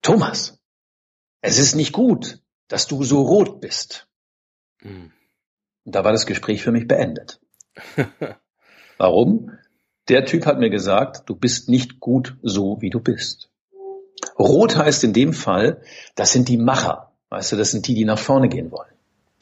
Thomas, 0.02 0.60
es 1.40 1.58
ist 1.58 1.74
nicht 1.74 1.92
gut, 1.92 2.40
dass 2.68 2.86
du 2.86 3.02
so 3.04 3.22
rot 3.22 3.60
bist. 3.60 4.08
Mhm. 4.82 5.12
Und 5.84 5.94
da 5.94 6.04
war 6.04 6.12
das 6.12 6.26
Gespräch 6.26 6.62
für 6.62 6.72
mich 6.72 6.86
beendet. 6.86 7.40
Warum? 8.98 9.50
Der 10.08 10.24
Typ 10.26 10.46
hat 10.46 10.58
mir 10.58 10.70
gesagt, 10.70 11.28
du 11.28 11.34
bist 11.34 11.68
nicht 11.68 12.00
gut 12.00 12.36
so, 12.42 12.80
wie 12.80 12.90
du 12.90 13.00
bist. 13.00 13.50
Rot 14.38 14.76
heißt 14.76 15.04
in 15.04 15.12
dem 15.12 15.32
Fall, 15.32 15.82
das 16.14 16.32
sind 16.32 16.48
die 16.48 16.58
Macher. 16.58 17.12
Weißt 17.30 17.52
du, 17.52 17.56
das 17.56 17.70
sind 17.70 17.88
die, 17.88 17.94
die 17.94 18.04
nach 18.04 18.18
vorne 18.18 18.48
gehen 18.48 18.70
wollen. 18.70 18.92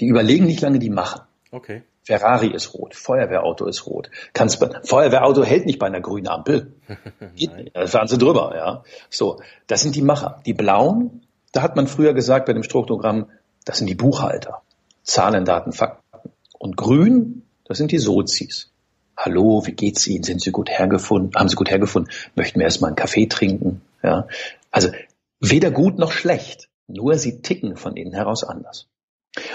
Die 0.00 0.06
überlegen 0.06 0.46
nicht 0.46 0.60
lange, 0.60 0.78
die 0.78 0.90
machen. 0.90 1.22
Okay. 1.50 1.82
Ferrari 2.04 2.48
ist 2.48 2.74
rot, 2.74 2.94
Feuerwehrauto 2.94 3.66
ist 3.66 3.86
rot. 3.86 4.10
Kannst, 4.32 4.64
Feuerwehrauto 4.84 5.44
hält 5.44 5.66
nicht 5.66 5.78
bei 5.78 5.86
einer 5.86 6.00
grünen 6.00 6.28
Ampel. 6.28 6.74
da 7.74 7.86
fahren 7.86 8.08
sie 8.08 8.18
drüber, 8.18 8.52
ja. 8.56 8.82
So, 9.08 9.40
das 9.68 9.82
sind 9.82 9.94
die 9.94 10.02
Macher. 10.02 10.40
Die 10.44 10.54
blauen, 10.54 11.22
da 11.52 11.62
hat 11.62 11.76
man 11.76 11.86
früher 11.86 12.12
gesagt 12.12 12.46
bei 12.46 12.52
dem 12.52 12.64
Struktogramm, 12.64 13.30
das 13.64 13.78
sind 13.78 13.86
die 13.86 13.94
Buchhalter. 13.94 14.62
Zahlen, 15.04 15.44
Daten, 15.44 15.72
Fakten. 15.72 16.30
Und 16.58 16.76
grün, 16.76 17.42
das 17.64 17.78
sind 17.78 17.92
die 17.92 17.98
Sozis. 17.98 18.70
Hallo, 19.16 19.62
wie 19.66 19.72
geht's 19.72 20.06
Ihnen? 20.06 20.24
Sind 20.24 20.40
Sie 20.40 20.50
gut 20.50 20.70
hergefunden? 20.70 21.34
Haben 21.36 21.48
Sie 21.48 21.56
gut 21.56 21.70
hergefunden? 21.70 22.12
Möchten 22.34 22.58
wir 22.58 22.64
erstmal 22.64 22.88
einen 22.88 22.96
Kaffee 22.96 23.26
trinken? 23.26 23.82
Ja. 24.02 24.26
Also, 24.70 24.90
weder 25.38 25.70
gut 25.70 25.98
noch 25.98 26.12
schlecht. 26.12 26.68
Nur 26.88 27.16
sie 27.16 27.40
ticken 27.42 27.76
von 27.76 27.96
innen 27.96 28.12
heraus 28.12 28.44
anders. 28.44 28.88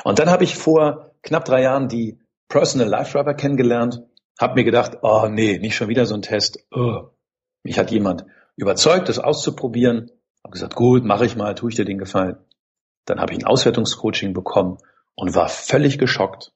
Und 0.04 0.20
dann 0.20 0.30
habe 0.30 0.44
ich 0.44 0.56
vor 0.56 1.12
knapp 1.22 1.46
drei 1.46 1.62
Jahren 1.62 1.88
die 1.88 2.18
Personal 2.50 2.88
Life 2.88 3.12
Driver 3.12 3.34
kennengelernt, 3.34 4.02
habe 4.40 4.56
mir 4.56 4.64
gedacht, 4.64 5.00
oh 5.02 5.28
nee, 5.30 5.58
nicht 5.58 5.76
schon 5.76 5.90
wieder 5.90 6.06
so 6.06 6.16
ein 6.16 6.22
Test. 6.22 6.60
Oh. 6.72 7.10
Mich 7.64 7.78
hat 7.80 7.92
jemand 7.92 8.26
überzeugt, 8.56 9.10
das 9.10 9.20
auszuprobieren. 9.20 10.12
Habe 10.44 10.54
gesagt, 10.54 10.76
gut, 10.76 11.04
mache 11.04 11.26
ich 11.26 11.36
mal, 11.36 11.56
tue 11.56 11.70
ich 11.70 11.76
dir 11.76 11.86
den 11.86 11.98
Gefallen. 11.98 12.38
Dann 13.06 13.20
habe 13.20 13.34
ich 13.34 13.40
ein 13.40 13.46
Auswertungscoaching 13.46 14.34
bekommen 14.34 14.78
und 15.16 15.36
war 15.36 15.50
völlig 15.50 15.98
geschockt, 15.98 16.54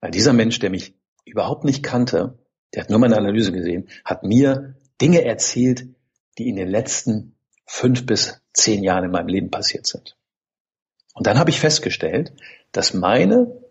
weil 0.00 0.10
dieser 0.10 0.32
Mensch, 0.32 0.58
der 0.58 0.70
mich 0.70 0.94
überhaupt 1.24 1.64
nicht 1.64 1.82
kannte, 1.82 2.38
der 2.74 2.82
hat 2.82 2.90
nur 2.90 2.98
meine 2.98 3.16
Analyse 3.16 3.52
gesehen, 3.52 3.88
hat 4.04 4.22
mir 4.22 4.76
Dinge 5.00 5.24
erzählt, 5.24 5.86
die 6.38 6.48
in 6.48 6.56
den 6.56 6.68
letzten 6.68 7.36
fünf 7.66 8.06
bis 8.06 8.42
zehn 8.52 8.82
Jahren 8.82 9.04
in 9.04 9.10
meinem 9.10 9.28
Leben 9.28 9.50
passiert 9.50 9.86
sind. 9.86 10.16
Und 11.14 11.26
dann 11.26 11.38
habe 11.38 11.50
ich 11.50 11.60
festgestellt, 11.60 12.32
dass 12.72 12.94
meine 12.94 13.62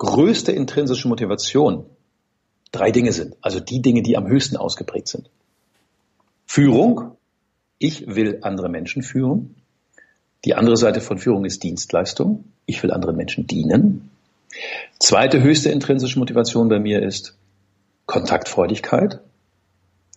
größte 0.00 0.50
intrinsische 0.50 1.08
Motivation 1.08 1.84
drei 2.72 2.90
Dinge 2.90 3.12
sind, 3.12 3.36
also 3.42 3.60
die 3.60 3.82
Dinge, 3.82 4.02
die 4.02 4.16
am 4.16 4.26
höchsten 4.26 4.56
ausgeprägt 4.56 5.08
sind. 5.08 5.28
Führung, 6.46 7.16
ich 7.78 8.06
will 8.06 8.38
andere 8.42 8.70
Menschen 8.70 9.02
führen. 9.02 9.56
Die 10.46 10.54
andere 10.54 10.78
Seite 10.78 11.02
von 11.02 11.18
Führung 11.18 11.44
ist 11.44 11.62
Dienstleistung, 11.62 12.44
ich 12.64 12.82
will 12.82 12.92
anderen 12.92 13.14
Menschen 13.16 13.46
dienen. 13.46 14.10
Zweite 14.98 15.42
höchste 15.42 15.70
intrinsische 15.70 16.18
Motivation 16.18 16.70
bei 16.70 16.78
mir 16.78 17.02
ist 17.02 17.36
Kontaktfreudigkeit. 18.06 19.20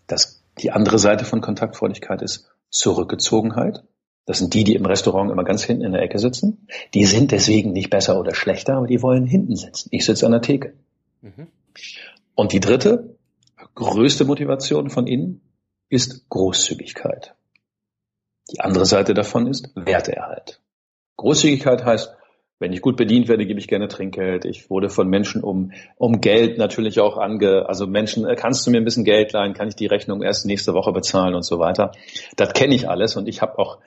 Das, 0.07 0.41
die 0.59 0.71
andere 0.71 0.97
Seite 0.97 1.25
von 1.25 1.41
Kontaktfreudigkeit 1.41 2.21
ist 2.21 2.49
Zurückgezogenheit. 2.69 3.83
Das 4.25 4.39
sind 4.39 4.53
die, 4.53 4.63
die 4.63 4.75
im 4.75 4.85
Restaurant 4.85 5.31
immer 5.31 5.43
ganz 5.43 5.63
hinten 5.63 5.83
in 5.83 5.91
der 5.91 6.01
Ecke 6.01 6.17
sitzen. 6.17 6.67
Die 6.93 7.05
sind 7.05 7.31
deswegen 7.31 7.73
nicht 7.73 7.89
besser 7.89 8.19
oder 8.19 8.33
schlechter, 8.33 8.75
aber 8.75 8.87
die 8.87 9.01
wollen 9.01 9.25
hinten 9.25 9.55
sitzen. 9.55 9.89
Ich 9.91 10.05
sitze 10.05 10.25
an 10.25 10.31
der 10.31 10.41
Theke. 10.41 10.73
Mhm. 11.21 11.47
Und 12.35 12.53
die 12.53 12.59
dritte, 12.61 13.15
größte 13.75 14.25
Motivation 14.25 14.89
von 14.89 15.07
innen 15.07 15.41
ist 15.89 16.29
Großzügigkeit. 16.29 17.35
Die 18.51 18.61
andere 18.61 18.85
Seite 18.85 19.13
davon 19.13 19.47
ist 19.47 19.71
Werteerhalt. 19.75 20.61
Großzügigkeit 21.17 21.85
heißt, 21.85 22.13
wenn 22.59 22.71
ich 22.71 22.81
gut 22.81 22.95
bedient 22.95 23.27
werde, 23.27 23.45
gebe 23.45 23.59
ich 23.59 23.67
gerne 23.67 23.89
Trinkgeld. 23.89 24.45
Ich 24.45 24.69
wurde 24.69 24.89
von 24.89 25.09
Menschen 25.09 25.43
um, 25.43 25.73
um 25.97 26.21
Geld 26.21 26.57
natürlich 26.57 27.01
auch 27.01 27.17
ange, 27.17 27.67
also 27.67 27.87
Menschen, 27.87 28.25
äh, 28.25 28.35
kannst 28.35 28.65
du 28.65 28.71
mir 28.71 28.77
ein 28.77 28.85
bisschen 28.85 29.03
Geld 29.03 29.33
leihen, 29.33 29.53
kann 29.53 29.67
ich 29.67 29.75
die 29.75 29.87
Rechnung 29.87 30.21
erst 30.21 30.45
nächste 30.45 30.73
Woche 30.73 30.93
bezahlen 30.93 31.35
und 31.35 31.43
so 31.43 31.59
weiter. 31.59 31.91
Das 32.37 32.53
kenne 32.53 32.73
ich 32.73 32.87
alles 32.87 33.17
und 33.17 33.27
ich 33.27 33.41
habe 33.41 33.59
auch 33.59 33.79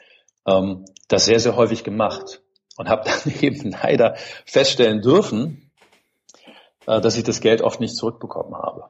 ähm, 0.47 0.85
das 1.09 1.27
sehr, 1.27 1.41
sehr 1.41 1.57
häufig 1.57 1.85
gemacht 1.85 2.43
und 2.77 2.89
habe 2.89 3.09
dann 3.25 3.35
eben 3.41 3.71
leider 3.71 4.17
feststellen 4.45 5.03
dürfen, 5.03 5.71
äh, 6.87 7.01
dass 7.01 7.17
ich 7.17 7.25
das 7.25 7.41
Geld 7.41 7.63
oft 7.63 7.81
nicht 7.81 7.97
zurückbekommen 7.97 8.55
habe. 8.55 8.89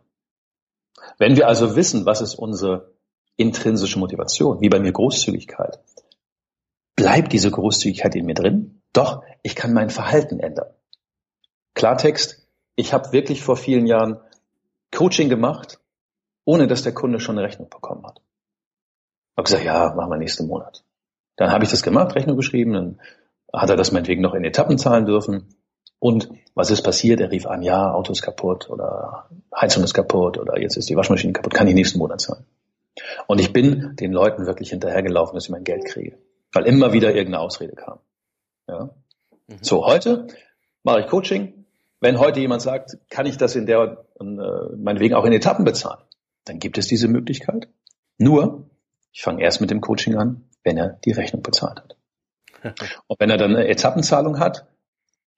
Wenn 1.19 1.37
wir 1.37 1.49
also 1.49 1.77
wissen, 1.77 2.07
was 2.07 2.21
ist 2.21 2.35
unsere 2.35 2.93
intrinsische 3.37 3.99
Motivation, 3.99 4.61
wie 4.61 4.69
bei 4.69 4.81
mir 4.81 4.93
Großzügigkeit, 4.93 5.79
bleibt 6.95 7.33
diese 7.33 7.51
Großzügigkeit 7.51 8.15
in 8.15 8.27
mir 8.27 8.35
drin? 8.35 8.83
Doch, 8.93 9.23
ich 9.43 9.55
kann 9.55 9.73
mein 9.73 9.91
Verhalten 9.91 10.41
ändern. 10.41 10.71
Klartext, 11.75 12.47
ich 12.75 12.93
habe 12.93 13.13
wirklich 13.13 13.43
vor 13.43 13.57
vielen 13.57 13.87
Jahren 13.87 14.19
Coaching 14.91 15.29
gemacht, 15.29 15.79
ohne 16.45 16.67
dass 16.67 16.83
der 16.83 16.95
Kunde 16.95 17.21
schon 17.21 17.39
eine 17.39 17.47
Rechnung 17.47 17.69
bekommen 17.69 18.07
hat. 18.07 18.19
Ich 18.19 19.37
habe 19.37 19.45
gesagt, 19.45 19.65
ja, 19.65 19.95
machen 19.95 20.11
wir 20.11 20.17
nächsten 20.17 20.47
Monat. 20.47 20.86
Dann 21.37 21.53
habe 21.53 21.65
ich 21.65 21.71
das 21.71 21.83
gemacht, 21.83 22.15
Rechnung 22.15 22.37
geschrieben, 22.37 22.73
dann 22.73 23.01
hat 23.53 23.71
er 23.71 23.77
das 23.77 23.93
meinetwegen 23.93 24.23
noch 24.23 24.35
in 24.35 24.45
Etappen 24.45 24.79
zahlen 24.79 25.07
dürfen. 25.07 25.49
Und 25.99 26.29
was 26.55 26.71
ist 26.71 26.83
passiert? 26.83 27.21
Er 27.21 27.31
rief 27.31 27.47
an, 27.47 27.63
ja, 27.63 27.93
Auto 27.93 28.13
ist 28.13 28.23
kaputt 28.23 28.69
oder 28.69 29.29
Heizung 29.55 29.83
ist 29.83 29.95
kaputt 29.95 30.39
oder 30.39 30.61
jetzt 30.61 30.77
ist 30.77 30.89
die 30.89 30.97
Waschmaschine 30.97 31.33
kaputt, 31.33 31.55
kann 31.55 31.69
ich 31.69 31.75
nächsten 31.75 31.99
Monat 31.99 32.21
zahlen. 32.21 32.45
Und 33.27 33.41
ich 33.41 33.53
bin 33.53 33.97
den 33.97 34.13
Leuten 34.13 34.47
wirklich 34.47 34.71
hinterhergelaufen, 34.71 35.35
dass 35.35 35.45
ich 35.45 35.51
mein 35.51 35.65
Geld 35.65 35.85
kriege, 35.85 36.19
weil 36.53 36.65
immer 36.67 36.93
wieder 36.93 37.15
irgendeine 37.15 37.41
Ausrede 37.41 37.75
kam. 37.75 37.99
Ja. 38.69 38.91
Mhm. 39.47 39.59
So, 39.61 39.87
heute 39.87 40.27
mache 40.83 41.01
ich 41.01 41.07
Coaching. 41.07 41.65
Wenn 42.01 42.19
heute 42.19 42.41
jemand 42.41 42.63
sagt, 42.63 42.99
kann 43.09 43.27
ich 43.27 43.39
das 43.39 43.57
in 43.57 43.67
der, 43.67 44.05
äh, 44.21 44.77
meinetwegen 44.77 45.15
auch 45.15 45.25
in 45.25 45.33
Etappen 45.33 45.65
bezahlen, 45.65 46.03
dann 46.45 46.59
gibt 46.59 46.79
es 46.79 46.87
diese 46.87 47.09
Möglichkeit. 47.09 47.69
Nur, 48.19 48.71
ich 49.13 49.23
fange 49.23 49.43
erst 49.43 49.61
mit 49.61 49.71
dem 49.71 49.81
Coaching 49.81 50.17
an, 50.17 50.45
wenn 50.67 50.77
er 50.77 50.99
die 51.05 51.13
Rechnung 51.13 51.43
bezahlt 51.43 51.79
hat. 51.79 51.97
Und 53.07 53.21
wenn 53.21 53.31
er 53.31 53.39
dann 53.39 53.55
eine 53.55 53.69
Etappenzahlung 53.69 54.41
hat 54.41 54.67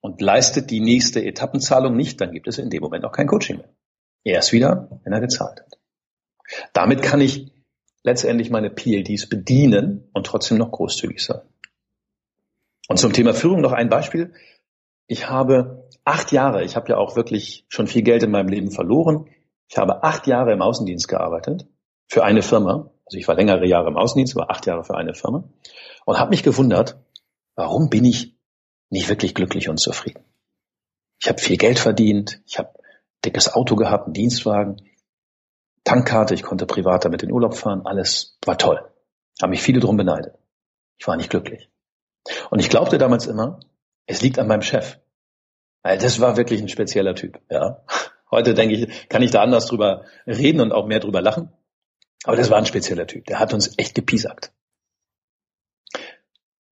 und 0.01 0.21
leistet 0.21 0.71
die 0.71 0.81
nächste 0.81 1.25
Etappenzahlung 1.25 1.95
nicht, 1.95 2.21
dann 2.21 2.33
gibt 2.33 2.49
es 2.49 2.59
in 2.59 2.71
dem 2.71 2.83
Moment 2.83 3.05
auch 3.05 3.13
kein 3.13 3.27
Coaching 3.27 3.59
mehr. 3.59 3.69
Erst 4.25 4.53
wieder, 4.53 5.01
wenn 5.05 5.13
er 5.13 5.21
gezahlt 5.21 5.61
hat. 5.61 5.79
Damit 6.73 7.03
kann 7.03 7.21
ich 7.21 7.53
letztendlich 8.03 8.51
meine 8.51 8.71
PLDs 8.71 9.29
bedienen 9.29 10.09
und 10.15 10.27
trotzdem 10.27 10.57
noch 10.57 10.73
großzügig 10.73 11.23
sein. 11.23 11.43
Und 12.89 12.99
zum 12.99 13.13
Thema 13.13 13.35
Führung 13.35 13.61
noch 13.61 13.73
ein 13.73 13.91
Beispiel. 13.91 14.33
Ich 15.07 15.29
habe 15.29 15.89
acht 16.05 16.33
Jahre, 16.33 16.65
ich 16.65 16.75
habe 16.75 16.89
ja 16.89 16.97
auch 16.97 17.17
wirklich 17.17 17.67
schon 17.69 17.87
viel 17.87 18.03
Geld 18.03 18.23
in 18.23 18.31
meinem 18.31 18.49
Leben 18.49 18.71
verloren. 18.71 19.29
Ich 19.69 19.77
habe 19.77 20.03
acht 20.03 20.27
Jahre 20.27 20.53
im 20.53 20.63
Außendienst 20.63 21.07
gearbeitet 21.07 21.67
für 22.07 22.25
eine 22.25 22.41
Firma. 22.41 22.91
Also 23.09 23.17
ich 23.17 23.27
war 23.27 23.37
längere 23.37 23.67
Jahre 23.67 23.89
im 23.89 23.97
Außendienst, 23.97 24.37
war 24.37 24.51
acht 24.51 24.67
Jahre 24.67 24.85
für 24.85 24.95
eine 24.95 25.15
Firma 25.15 25.45
und 26.05 26.19
habe 26.19 26.29
mich 26.29 26.43
gewundert, 26.43 26.99
warum 27.55 27.89
bin 27.89 28.05
ich 28.05 28.37
nicht 28.91 29.09
wirklich 29.09 29.35
glücklich 29.35 29.71
und 29.71 29.81
zufrieden. 29.81 30.23
Ich 31.19 31.29
habe 31.29 31.41
viel 31.41 31.57
Geld 31.57 31.79
verdient, 31.79 32.43
ich 32.47 32.59
habe 32.59 32.75
dickes 33.25 33.55
Auto 33.55 33.77
gehabt, 33.77 34.05
einen 34.05 34.13
Dienstwagen, 34.13 34.77
Tankkarte, 35.85 36.35
ich 36.35 36.43
konnte 36.43 36.67
privat 36.67 37.07
damit 37.07 37.23
in 37.23 37.33
Urlaub 37.33 37.57
fahren, 37.57 37.87
alles 37.87 38.39
war 38.45 38.59
toll. 38.59 38.87
Haben 39.41 39.51
mich 39.51 39.63
viele 39.63 39.81
drum 39.81 39.97
beneidet. 39.97 40.35
Ich 40.99 41.07
war 41.07 41.17
nicht 41.17 41.31
glücklich. 41.31 41.71
Und 42.51 42.59
ich 42.59 42.69
glaubte 42.69 42.99
damals 42.99 43.27
immer, 43.27 43.61
es 44.05 44.21
liegt 44.21 44.39
an 44.39 44.49
meinem 44.49 44.63
Chef. 44.63 44.99
Weil 45.83 45.97
das 45.97 46.21
war 46.21 46.37
wirklich 46.37 46.61
ein 46.61 46.69
spezieller 46.69 47.15
Typ, 47.15 47.41
ja. 47.49 47.83
Heute 48.31 48.53
denke 48.53 48.75
ich, 48.75 49.09
kann 49.09 49.23
ich 49.23 49.31
da 49.31 49.41
anders 49.41 49.67
drüber 49.67 50.05
reden 50.27 50.61
und 50.61 50.73
auch 50.73 50.87
mehr 50.87 51.01
drüber 51.01 51.23
lachen. 51.23 51.51
Aber 52.25 52.37
das 52.37 52.51
war 52.51 52.59
ein 52.59 52.67
spezieller 52.67 53.07
Typ. 53.07 53.27
Der 53.27 53.39
hat 53.39 53.55
uns 53.55 53.79
echt 53.79 53.95
gepiesackt. 53.95 54.53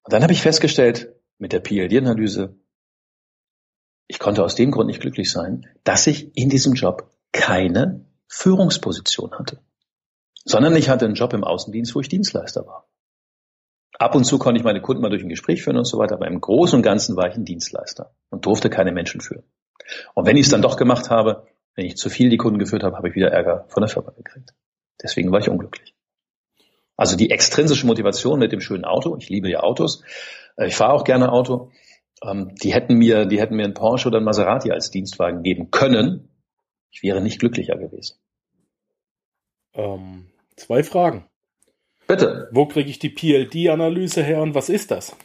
Und 0.04 0.14
dann 0.14 0.24
habe 0.24 0.34
ich 0.34 0.42
festgestellt, 0.42 1.16
mit 1.38 1.52
der 1.52 1.60
PLD-Analyse, 1.60 2.56
ich 4.08 4.20
konnte 4.20 4.44
aus 4.44 4.56
dem 4.56 4.72
Grund 4.72 4.88
nicht 4.88 5.02
glücklich 5.02 5.32
sein, 5.32 5.68
dass 5.84 6.08
ich 6.08 6.36
in 6.38 6.50
diesem 6.50 6.74
Job 6.74 7.12
keine 7.32 8.06
Führungsposition 8.28 9.34
hatte, 9.34 9.62
sondern 10.44 10.76
ich 10.76 10.90
hatte 10.90 11.06
einen 11.06 11.16
Job 11.16 11.34
im 11.34 11.44
Außendienst, 11.44 11.96
wo 11.96 12.00
ich 12.00 12.10
Dienstleister 12.10 12.66
war. 12.66 12.88
Ab 13.98 14.14
und 14.14 14.26
zu 14.26 14.38
konnte 14.38 14.60
ich 14.60 14.66
meine 14.66 14.82
Kunden 14.82 15.02
mal 15.02 15.10
durch 15.10 15.24
ein 15.24 15.30
Gespräch 15.30 15.64
führen 15.64 15.78
und 15.78 15.86
so 15.86 15.98
weiter, 15.98 16.16
aber 16.16 16.28
im 16.28 16.42
Großen 16.42 16.78
und 16.78 16.84
Ganzen 16.84 17.16
war 17.16 17.30
ich 17.30 17.36
ein 17.36 17.46
Dienstleister 17.46 18.14
und 18.30 18.46
durfte 18.46 18.70
keine 18.70 18.92
Menschen 18.92 19.22
führen. 19.22 19.44
Und 20.14 20.26
wenn 20.26 20.38
ich 20.38 20.46
es 20.46 20.52
dann 20.52 20.62
doch 20.62 20.78
gemacht 20.78 21.10
habe, 21.10 21.48
wenn 21.76 21.86
ich 21.86 21.98
zu 21.98 22.10
viel 22.10 22.30
die 22.30 22.38
Kunden 22.38 22.60
geführt 22.60 22.84
habe, 22.84 22.98
habe 22.98 23.10
ich 23.10 23.16
wieder 23.16 23.32
Ärger 23.32 23.66
von 23.70 23.82
der 23.82 23.90
Firma 23.90 24.12
gekriegt. 24.12 24.54
Deswegen 25.06 25.32
war 25.32 25.40
ich 25.40 25.50
unglücklich. 25.50 25.94
Also 26.98 27.16
die 27.16 27.30
extrinsische 27.30 27.86
Motivation 27.86 28.40
mit 28.40 28.52
dem 28.52 28.60
schönen 28.60 28.86
Auto, 28.86 29.16
ich 29.18 29.30
liebe 29.30 29.50
ja 29.50 29.60
Autos, 29.60 30.02
äh, 30.58 30.68
ich 30.68 30.76
fahre 30.76 30.94
auch 30.94 31.04
gerne 31.04 31.32
Auto, 31.32 31.72
ähm, 32.24 32.56
die 32.56 32.74
hätten 32.74 32.96
mir, 32.96 33.28
die 33.28 33.40
hätten 33.40 33.56
mir 33.56 33.66
einen 33.66 33.76
Porsche 33.76 34.08
oder 34.08 34.18
einen 34.18 34.26
Maserati 34.26 34.72
als 34.72 34.90
Dienstwagen 34.90 35.44
geben 35.44 35.70
können. 35.70 36.30
Ich 36.90 37.04
wäre 37.04 37.22
nicht 37.22 37.40
glücklicher 37.40 37.76
gewesen. 37.76 38.18
Ähm, 39.74 40.32
zwei 40.56 40.82
Fragen. 40.82 41.30
Bitte. 42.08 42.50
Wo 42.52 42.66
kriege 42.66 42.90
ich 42.90 42.98
die 42.98 43.10
PLD-Analyse 43.10 44.24
her 44.24 44.42
und 44.42 44.56
was 44.56 44.70
ist 44.70 44.90
das? 44.90 45.16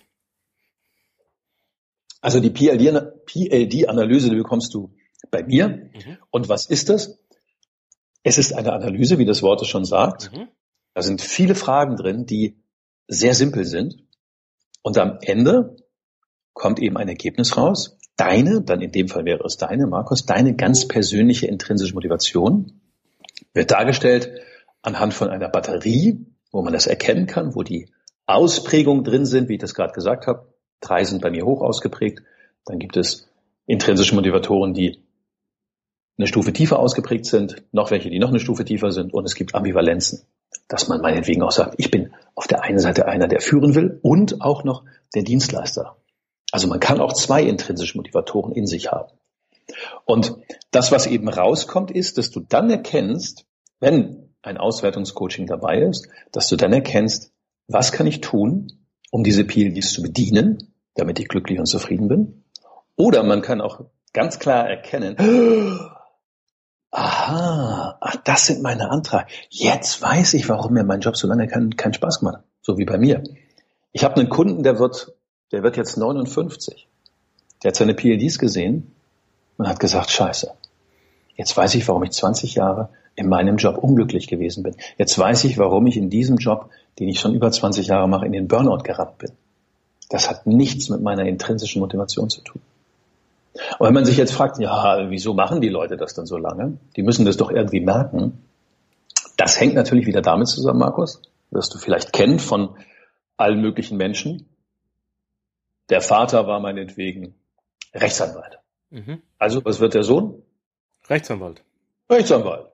Also 2.21 2.41
die 2.41 2.51
PLD-Analyse, 2.51 4.29
die 4.29 4.37
bekommst 4.37 4.75
du 4.75 4.93
bei 5.31 5.43
mir. 5.43 5.69
Mhm. 5.69 6.19
Und 6.31 6.49
was 6.51 6.67
ist 6.67 6.91
das? 6.91 7.20
Es 8.23 8.39
ist 8.39 8.53
eine 8.53 8.73
Analyse, 8.73 9.19
wie 9.19 9.25
das 9.25 9.43
Wort 9.43 9.63
es 9.63 9.69
schon 9.69 9.85
sagt. 9.85 10.33
Mhm. 10.33 10.49
Da 10.95 11.03
sind 11.03 11.23
viele 11.23 11.55
Fragen 11.55 11.97
drin, 11.97 12.27
die 12.27 12.63
sehr 13.09 13.35
simpel 13.35 13.65
sind. 13.65 14.05
Und 14.83 14.99
am 14.99 15.19
Ende 15.23 15.77
kommt 16.53 16.81
eben 16.81 16.97
ein 16.97 17.09
Ergebnis 17.09 17.57
raus. 17.57 17.99
Deine, 18.17 18.63
dann 18.63 18.83
in 18.83 18.93
dem 18.93 19.09
Fall 19.09 19.25
wäre 19.25 19.45
es 19.45 19.57
deine, 19.57 19.87
Markus, 19.87 20.27
deine 20.27 20.55
ganz 20.55 20.87
persönliche 20.87 21.47
intrinsische 21.47 21.95
Motivation 21.95 22.81
wird 23.55 23.71
dargestellt 23.71 24.31
anhand 24.83 25.15
von 25.15 25.29
einer 25.29 25.49
Batterie, 25.49 26.27
wo 26.53 26.63
man 26.63 26.73
das 26.73 26.87
erkennen 26.87 27.27
kann, 27.27 27.55
wo 27.55 27.63
die 27.63 27.91
Ausprägungen 28.27 29.05
drin 29.05 29.25
sind, 29.27 29.49
wie 29.49 29.55
ich 29.55 29.61
das 29.61 29.75
gerade 29.75 29.93
gesagt 29.93 30.27
habe. 30.27 30.53
Drei 30.81 31.05
sind 31.05 31.23
bei 31.23 31.31
mir 31.31 31.45
hoch 31.45 31.63
ausgeprägt. 31.63 32.23
Dann 32.65 32.79
gibt 32.79 32.97
es 32.97 33.29
intrinsische 33.67 34.15
Motivatoren, 34.15 34.75
die 34.75 35.03
eine 36.21 36.27
Stufe 36.27 36.53
tiefer 36.53 36.79
ausgeprägt 36.79 37.25
sind, 37.25 37.63
noch 37.73 37.91
welche, 37.91 38.11
die 38.11 38.19
noch 38.19 38.29
eine 38.29 38.41
Stufe 38.41 38.65
tiefer 38.65 38.93
sind 38.93 39.15
und 39.15 39.25
es 39.25 39.35
gibt 39.35 39.55
Ambivalenzen, 39.55 40.27
dass 40.69 40.87
man 40.87 41.01
meinetwegen 41.01 41.43
auch 41.43 41.51
sagt, 41.51 41.77
ich 41.79 41.91
bin 41.91 42.13
auf 42.35 42.47
der 42.47 42.63
einen 42.63 42.79
Seite 42.79 43.07
einer, 43.07 43.27
der 43.27 43.41
führen 43.41 43.75
will 43.75 43.99
und 44.03 44.43
auch 44.43 44.63
noch 44.63 44.85
der 45.15 45.23
Dienstleister. 45.23 45.97
Also 46.53 46.69
man 46.69 46.79
kann 46.79 47.01
auch 47.01 47.15
zwei 47.15 47.43
intrinsische 47.43 47.97
Motivatoren 47.97 48.53
in 48.53 48.67
sich 48.67 48.93
haben. 48.93 49.11
Und 50.05 50.37
das, 50.73 50.93
was 50.93 51.07
eben 51.07 51.29
rauskommt, 51.29 51.91
ist, 51.91 52.19
dass 52.19 52.31
du 52.31 52.41
dann 52.41 52.69
erkennst, 52.69 53.47
wenn 53.79 54.35
ein 54.43 54.59
Auswertungscoaching 54.59 55.47
dabei 55.47 55.81
ist, 55.81 56.09
dass 56.33 56.49
du 56.49 56.57
dann 56.57 56.73
erkennst, 56.75 57.33
was 57.67 57.93
kann 57.93 58.07
ich 58.07 58.21
tun, 58.21 58.73
um 59.11 59.25
diese 59.25 59.45
PLDs 59.45 59.95
zu 59.95 60.03
bedienen, 60.03 60.75
damit 60.97 61.19
ich 61.19 61.29
glücklich 61.29 61.59
und 61.59 61.67
zufrieden 61.67 62.09
bin. 62.09 62.45
Oder 62.97 63.23
man 63.23 63.41
kann 63.41 63.63
auch 63.63 63.87
ganz 64.13 64.39
klar 64.39 64.69
erkennen, 64.69 65.17
aha, 66.91 67.97
ach, 68.01 68.17
das 68.25 68.47
sind 68.47 68.63
meine 68.63 68.91
Anträge. 68.91 69.27
Jetzt 69.49 70.03
weiß 70.03 70.35
ich, 70.35 70.49
warum 70.49 70.75
mir 70.75 70.85
mein 70.85 71.01
Job 71.01 71.17
so 71.17 71.27
lange 71.27 71.47
keinen 71.47 71.77
keinen 71.77 71.95
Spaß 71.95 72.21
gemacht 72.21 72.37
hat. 72.37 72.45
So 72.63 72.79
wie 72.79 72.85
bei 72.85 72.99
mir. 72.99 73.23
Ich 73.93 74.05
habe 74.05 74.17
einen 74.17 74.29
Kunden, 74.29 74.63
der 74.63 74.79
wird, 74.79 75.15
der 75.53 75.63
wird 75.63 75.77
jetzt 75.77 75.97
59. 75.97 76.89
Der 77.63 77.71
hat 77.71 77.77
seine 77.77 77.95
PLDs 77.95 78.39
gesehen 78.39 78.95
und 79.57 79.69
hat 79.69 79.81
gesagt, 79.81 80.11
scheiße. 80.11 80.53
Jetzt 81.37 81.57
weiß 81.57 81.75
ich, 81.75 81.87
warum 81.89 82.03
ich 82.03 82.13
20 82.13 82.55
Jahre 82.55 82.91
in 83.17 83.29
meinem 83.29 83.57
Job 83.57 83.79
unglücklich 83.79 84.29
gewesen 84.29 84.63
bin. 84.63 84.77
Jetzt 84.97 85.19
weiß 85.19 85.45
ich, 85.45 85.59
warum 85.59 85.87
ich 85.87 85.97
in 85.97 86.11
diesem 86.11 86.37
Job, 86.37 86.71
den 86.99 87.09
ich 87.09 87.21
schon 87.21 87.35
über 87.35 87.51
20 87.51 87.87
Jahre 87.87 88.09
mache, 88.09 88.27
in 88.27 88.33
den 88.33 88.49
Burnout 88.49 88.83
gerannt 88.83 89.19
bin. 89.19 89.33
Das 90.09 90.29
hat 90.29 90.47
nichts 90.47 90.89
mit 90.89 91.03
meiner 91.03 91.25
intrinsischen 91.25 91.81
Motivation 91.81 92.31
zu 92.31 92.41
tun. 92.43 92.61
Und 93.53 93.87
wenn 93.87 93.95
man 93.95 94.05
sich 94.05 94.17
jetzt 94.17 94.33
fragt, 94.33 94.59
ja, 94.61 95.11
wieso 95.11 95.35
machen 95.35 95.61
die 95.61 95.69
Leute 95.69 95.97
das 95.97 96.15
dann 96.15 96.27
so 96.27 96.37
lange? 96.37 96.79
Die 96.97 97.03
müssen 97.03 97.25
das 97.25 97.37
doch 97.37 97.51
irgendwie 97.51 97.81
merken. 97.81 98.45
Das 99.37 99.59
hängt 99.59 99.75
natürlich 99.75 100.07
wieder 100.07 100.23
damit 100.23 100.49
zusammen, 100.49 100.79
Markus, 100.79 101.23
wirst 101.51 101.75
du 101.75 101.79
vielleicht 101.79 102.13
kennen 102.13 102.39
von 102.39 102.77
allen 103.37 103.61
möglichen 103.61 103.97
Menschen. 103.97 104.49
Der 105.89 106.01
Vater 106.01 106.47
war 106.47 106.61
meinetwegen 106.61 107.35
Rechtsanwalt. 107.95 108.59
Mhm. 108.91 109.23
Also, 109.39 109.65
was 109.65 109.81
wird 109.81 109.95
der 109.95 110.03
Sohn? 110.03 110.43
Rechtsanwalt. 111.09 111.65
Rechtsanwalt. 112.09 112.69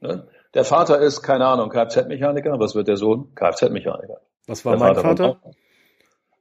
Ne? 0.00 0.26
Der 0.54 0.64
Vater 0.64 1.00
ist, 1.00 1.22
keine 1.22 1.46
Ahnung, 1.46 1.68
Kfz-Mechaniker. 1.68 2.58
Was 2.58 2.74
wird 2.74 2.88
der 2.88 2.96
Sohn? 2.96 3.34
Kfz-Mechaniker. 3.34 4.20
Was 4.46 4.64
war 4.64 4.76
der 4.76 4.80
mein 4.80 4.94
Vater? 4.94 5.34
Vater? 5.34 5.50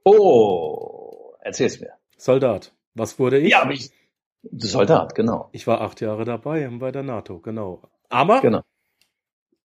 Oh, 0.03 1.33
erzähl's 1.41 1.79
mir. 1.79 1.93
Soldat. 2.17 2.71
Was 2.95 3.19
wurde 3.19 3.39
ich? 3.39 3.51
Ja, 3.51 3.69
ich, 3.69 3.91
Soldat, 4.51 5.15
genau. 5.15 5.49
Ich 5.51 5.67
war 5.67 5.81
acht 5.81 6.01
Jahre 6.01 6.25
dabei 6.25 6.67
bei 6.79 6.91
der 6.91 7.03
NATO, 7.03 7.39
genau. 7.39 7.81
Aber 8.09 8.41
genau. 8.41 8.61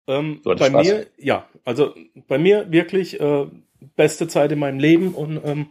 Ähm, 0.07 0.41
bei 0.43 0.57
Spaß. 0.57 0.87
mir, 0.87 1.07
ja, 1.19 1.47
also 1.65 1.95
bei 2.29 2.39
mir 2.39 2.71
wirklich 2.73 3.21
äh, 3.21 3.47
beste 3.97 4.29
Zeit 4.29 4.53
in 4.53 4.59
meinem 4.59 4.79
Leben 4.79 5.15
und 5.15 5.41
ähm, 5.45 5.71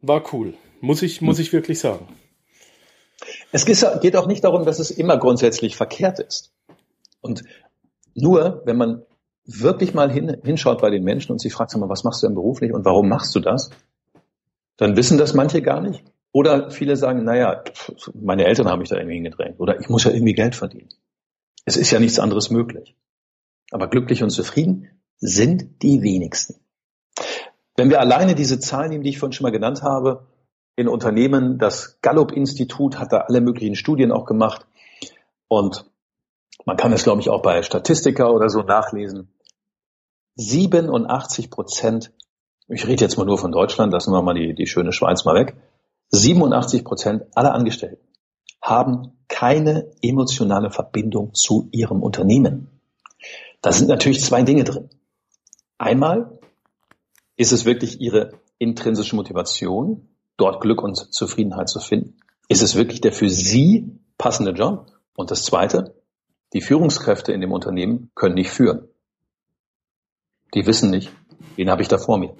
war 0.00 0.22
cool. 0.32 0.54
Muss 0.80 1.02
ich, 1.02 1.20
muss 1.20 1.36
hm. 1.36 1.42
ich 1.42 1.52
wirklich 1.52 1.78
sagen. 1.78 2.08
Es 3.52 3.64
geht 3.66 4.16
auch 4.16 4.26
nicht 4.26 4.42
darum, 4.42 4.64
dass 4.64 4.80
es 4.80 4.90
immer 4.90 5.16
grundsätzlich 5.16 5.76
verkehrt 5.76 6.18
ist. 6.18 6.52
Und 7.20 7.44
nur, 8.14 8.62
wenn 8.64 8.76
man 8.76 9.04
wirklich 9.44 9.94
mal 9.94 10.10
hin, 10.10 10.38
hinschaut 10.44 10.80
bei 10.80 10.90
den 10.90 11.04
Menschen 11.04 11.32
und 11.32 11.40
sie 11.40 11.50
fragt, 11.50 11.70
sag 11.70 11.80
mal, 11.80 11.88
was 11.88 12.02
machst 12.02 12.22
du 12.22 12.26
denn 12.26 12.34
beruflich 12.34 12.72
und 12.72 12.84
warum 12.84 13.08
machst 13.08 13.34
du 13.34 13.40
das? 13.40 13.70
Dann 14.76 14.96
wissen 14.96 15.18
das 15.18 15.34
manche 15.34 15.62
gar 15.62 15.80
nicht. 15.80 16.04
Oder 16.32 16.70
viele 16.70 16.96
sagen, 16.96 17.24
naja, 17.24 17.62
meine 18.14 18.46
Eltern 18.46 18.68
haben 18.68 18.78
mich 18.80 18.88
da 18.88 18.96
irgendwie 18.96 19.16
hingedrängt. 19.16 19.60
Oder 19.60 19.78
ich 19.80 19.88
muss 19.88 20.04
ja 20.04 20.10
irgendwie 20.10 20.34
Geld 20.34 20.56
verdienen. 20.56 20.88
Es 21.66 21.76
ist 21.76 21.90
ja 21.90 22.00
nichts 22.00 22.18
anderes 22.18 22.50
möglich. 22.50 22.96
Aber 23.70 23.88
glücklich 23.88 24.22
und 24.22 24.30
zufrieden 24.30 24.88
sind 25.18 25.82
die 25.82 26.02
wenigsten. 26.02 26.56
Wenn 27.76 27.90
wir 27.90 28.00
alleine 28.00 28.34
diese 28.34 28.58
Zahlen 28.58 28.90
nehmen, 28.90 29.04
die 29.04 29.10
ich 29.10 29.18
vorhin 29.18 29.32
schon 29.32 29.44
mal 29.44 29.52
genannt 29.52 29.82
habe, 29.82 30.26
in 30.74 30.88
Unternehmen, 30.88 31.58
das 31.58 32.00
Gallup-Institut 32.00 32.98
hat 32.98 33.12
da 33.12 33.18
alle 33.18 33.40
möglichen 33.40 33.76
Studien 33.76 34.10
auch 34.10 34.24
gemacht. 34.24 34.66
Und 35.48 35.84
man 36.64 36.76
kann 36.76 36.92
es, 36.92 37.04
glaube 37.04 37.20
ich, 37.20 37.28
auch 37.28 37.42
bei 37.42 37.62
Statistiker 37.62 38.32
oder 38.32 38.48
so 38.48 38.62
nachlesen. 38.62 39.28
87 40.36 41.50
Prozent, 41.50 42.12
ich 42.68 42.86
rede 42.86 43.04
jetzt 43.04 43.18
mal 43.18 43.26
nur 43.26 43.38
von 43.38 43.52
Deutschland, 43.52 43.92
lassen 43.92 44.12
wir 44.12 44.22
mal 44.22 44.34
die, 44.34 44.54
die 44.54 44.66
schöne 44.66 44.92
Schweiz 44.92 45.24
mal 45.24 45.34
weg, 45.34 45.56
87 46.12 46.84
Prozent 46.84 47.24
aller 47.34 47.54
Angestellten 47.54 48.06
haben 48.60 49.18
keine 49.28 49.90
emotionale 50.02 50.70
Verbindung 50.70 51.34
zu 51.34 51.68
ihrem 51.72 52.02
Unternehmen. 52.02 52.68
Da 53.60 53.72
sind 53.72 53.88
natürlich 53.88 54.22
zwei 54.22 54.42
Dinge 54.42 54.64
drin. 54.64 54.90
Einmal 55.78 56.38
ist 57.36 57.52
es 57.52 57.64
wirklich 57.64 58.00
ihre 58.00 58.32
intrinsische 58.58 59.16
Motivation, 59.16 60.08
dort 60.36 60.60
Glück 60.60 60.82
und 60.82 60.96
Zufriedenheit 61.12 61.68
zu 61.68 61.80
finden. 61.80 62.16
Ist 62.48 62.62
es 62.62 62.76
wirklich 62.76 63.00
der 63.00 63.12
für 63.12 63.28
sie 63.28 63.98
passende 64.18 64.52
Job? 64.52 64.86
Und 65.16 65.30
das 65.30 65.44
Zweite, 65.44 65.94
die 66.52 66.60
Führungskräfte 66.60 67.32
in 67.32 67.40
dem 67.40 67.52
Unternehmen 67.52 68.10
können 68.14 68.34
nicht 68.34 68.50
führen. 68.50 68.88
Die 70.54 70.66
wissen 70.66 70.90
nicht, 70.90 71.10
wen 71.56 71.70
habe 71.70 71.82
ich 71.82 71.88
da 71.88 71.98
vor 71.98 72.18
mir. 72.18 72.34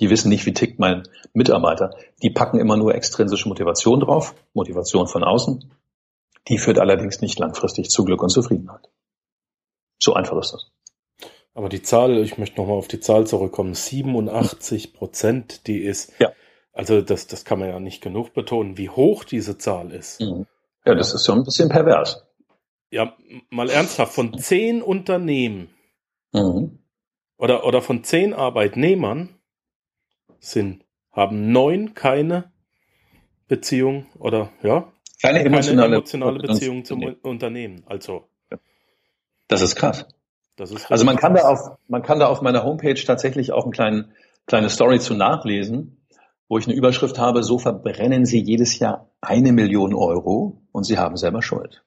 Die 0.00 0.10
wissen 0.10 0.28
nicht, 0.28 0.44
wie 0.46 0.52
tickt 0.52 0.78
mein 0.78 1.04
Mitarbeiter. 1.32 1.96
Die 2.22 2.30
packen 2.30 2.58
immer 2.58 2.76
nur 2.76 2.94
extrinsische 2.94 3.48
Motivation 3.48 4.00
drauf, 4.00 4.34
Motivation 4.52 5.06
von 5.06 5.22
außen. 5.22 5.72
Die 6.48 6.58
führt 6.58 6.78
allerdings 6.78 7.20
nicht 7.20 7.38
langfristig 7.38 7.90
zu 7.90 8.04
Glück 8.04 8.22
und 8.22 8.30
Zufriedenheit. 8.30 8.90
So 9.98 10.14
einfach 10.14 10.36
ist 10.38 10.52
das. 10.52 10.70
Aber 11.54 11.68
die 11.68 11.82
Zahl, 11.82 12.18
ich 12.18 12.36
möchte 12.36 12.60
nochmal 12.60 12.76
auf 12.76 12.88
die 12.88 13.00
Zahl 13.00 13.26
zurückkommen, 13.26 13.74
87 13.74 14.92
Prozent, 14.92 15.68
die 15.68 15.78
ist, 15.78 16.12
ja. 16.18 16.32
also 16.72 17.00
das, 17.00 17.28
das 17.28 17.44
kann 17.44 17.60
man 17.60 17.68
ja 17.68 17.78
nicht 17.78 18.02
genug 18.02 18.34
betonen, 18.34 18.76
wie 18.76 18.90
hoch 18.90 19.22
diese 19.22 19.56
Zahl 19.56 19.92
ist. 19.92 20.20
Mhm. 20.20 20.46
Ja, 20.84 20.94
das 20.94 21.14
ist 21.14 21.22
so 21.22 21.32
ein 21.32 21.44
bisschen 21.44 21.68
pervers. 21.68 22.26
Ja, 22.90 23.16
mal 23.50 23.70
ernsthaft, 23.70 24.12
von 24.12 24.36
zehn 24.36 24.82
Unternehmen 24.82 25.70
mhm. 26.32 26.80
oder, 27.38 27.64
oder 27.64 27.80
von 27.80 28.02
zehn 28.02 28.34
Arbeitnehmern 28.34 29.38
sind, 30.44 30.84
haben 31.12 31.52
neun 31.52 31.94
keine 31.94 32.52
Beziehung 33.48 34.06
oder 34.18 34.50
ja, 34.62 34.92
keine 35.22 35.44
emotionale, 35.44 35.82
keine 35.82 35.96
emotionale 35.96 36.38
Beziehung 36.38 36.84
zum 36.84 37.02
Unternehmen. 37.22 37.82
Also 37.86 38.28
das 39.48 39.62
ist 39.62 39.76
krass. 39.76 40.06
Das 40.56 40.70
ist 40.70 40.90
also 40.90 41.04
man 41.04 41.16
kann 41.16 41.34
krass. 41.34 41.42
da 41.42 41.48
auf 41.48 41.78
man 41.88 42.02
kann 42.02 42.18
da 42.18 42.28
auf 42.28 42.42
meiner 42.42 42.64
Homepage 42.64 42.94
tatsächlich 42.94 43.52
auch 43.52 43.64
eine 43.64 43.72
kleine 43.72 44.08
kleine 44.46 44.70
Story 44.70 45.00
zu 45.00 45.14
nachlesen, 45.14 46.06
wo 46.48 46.58
ich 46.58 46.66
eine 46.66 46.76
Überschrift 46.76 47.18
habe: 47.18 47.42
So 47.42 47.58
verbrennen 47.58 48.24
Sie 48.24 48.40
jedes 48.40 48.78
Jahr 48.78 49.10
eine 49.20 49.52
Million 49.52 49.94
Euro 49.94 50.62
und 50.72 50.84
Sie 50.84 50.98
haben 50.98 51.16
selber 51.16 51.42
Schuld. 51.42 51.84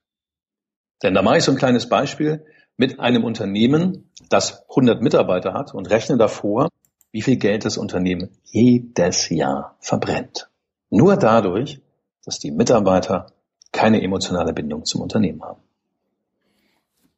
Denn 1.03 1.13
da 1.13 1.21
mache 1.21 1.37
ich 1.37 1.43
so 1.43 1.51
ein 1.51 1.57
kleines 1.57 1.89
Beispiel 1.89 2.45
mit 2.75 2.99
einem 2.99 3.23
Unternehmen, 3.23 4.11
das 4.29 4.67
100 4.69 5.01
Mitarbeiter 5.01 5.53
hat 5.53 5.73
und 5.73 5.89
rechne 5.89 6.17
davor, 6.17 6.69
wie 7.17 7.23
viel 7.23 7.37
Geld 7.37 7.65
das 7.65 7.79
Unternehmen 7.79 8.29
jedes 8.43 9.29
Jahr 9.29 9.75
verbrennt. 9.79 10.51
Nur 10.91 11.17
dadurch, 11.17 11.81
dass 12.23 12.37
die 12.37 12.51
Mitarbeiter 12.51 13.31
keine 13.71 14.03
emotionale 14.03 14.53
Bindung 14.53 14.85
zum 14.85 15.01
Unternehmen 15.01 15.41
haben. 15.41 15.59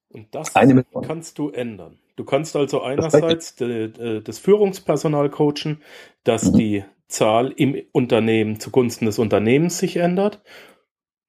Und 0.07 0.33
das 0.33 0.53
kannst 0.53 1.37
du 1.37 1.49
ändern. 1.49 1.99
Du 2.15 2.23
kannst 2.23 2.55
also 2.55 2.81
einerseits 2.81 3.57
das 3.57 4.39
Führungspersonal 4.39 5.29
coachen, 5.29 5.81
dass 6.23 6.45
mhm. 6.45 6.57
die 6.57 6.85
Zahl 7.09 7.51
im 7.51 7.75
Unternehmen 7.91 8.61
zugunsten 8.61 9.05
des 9.05 9.19
Unternehmens 9.19 9.79
sich 9.79 9.97
ändert. 9.97 10.41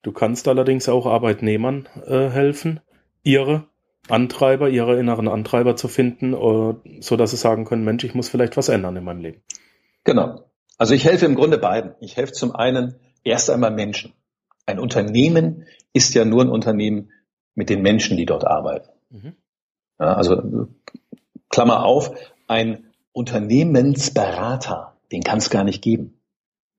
Du 0.03 0.13
kannst 0.13 0.47
allerdings 0.47 0.89
auch 0.89 1.07
Arbeitnehmern 1.07 1.89
äh, 2.07 2.29
helfen, 2.29 2.79
ihre 3.25 3.67
Antreiber, 4.11 4.69
ihre 4.69 4.99
inneren 4.99 5.29
Antreiber 5.29 5.77
zu 5.77 5.89
finden, 5.89 6.33
äh, 6.33 7.01
so 7.01 7.17
dass 7.17 7.31
sie 7.31 7.37
sagen 7.37 7.65
können, 7.65 7.85
Mensch, 7.85 8.05
ich 8.05 8.15
muss 8.15 8.29
vielleicht 8.29 8.57
was 8.57 8.69
ändern 8.69 8.97
in 8.97 9.05
meinem 9.05 9.21
Leben. 9.21 9.43
Genau. 10.05 10.45
Also 10.79 10.95
ich 10.95 11.05
helfe 11.05 11.27
im 11.27 11.35
Grunde 11.35 11.59
beiden. 11.59 11.95
Ich 12.01 12.17
helfe 12.17 12.33
zum 12.33 12.55
einen 12.55 12.97
erst 13.23 13.51
einmal 13.51 13.71
Menschen. 13.71 14.13
Ein 14.67 14.79
Unternehmen 14.79 15.67
ist 15.93 16.15
ja 16.15 16.25
nur 16.25 16.43
ein 16.43 16.49
Unternehmen, 16.49 17.11
mit 17.55 17.69
den 17.69 17.83
Menschen, 17.83 18.17
die 18.17 18.27
dort 18.27 18.47
arbeiten. 18.47 18.89
Mhm. 19.11 19.37
Ja, 19.99 20.15
also 20.15 20.69
Klammer 21.51 21.85
auf, 21.85 22.13
ein 22.47 22.87
Unternehmensberater, 23.13 24.97
den 25.13 25.23
kann 25.23 25.39
es 25.39 25.51
gar 25.51 25.65
nicht 25.65 25.83
geben. 25.83 26.21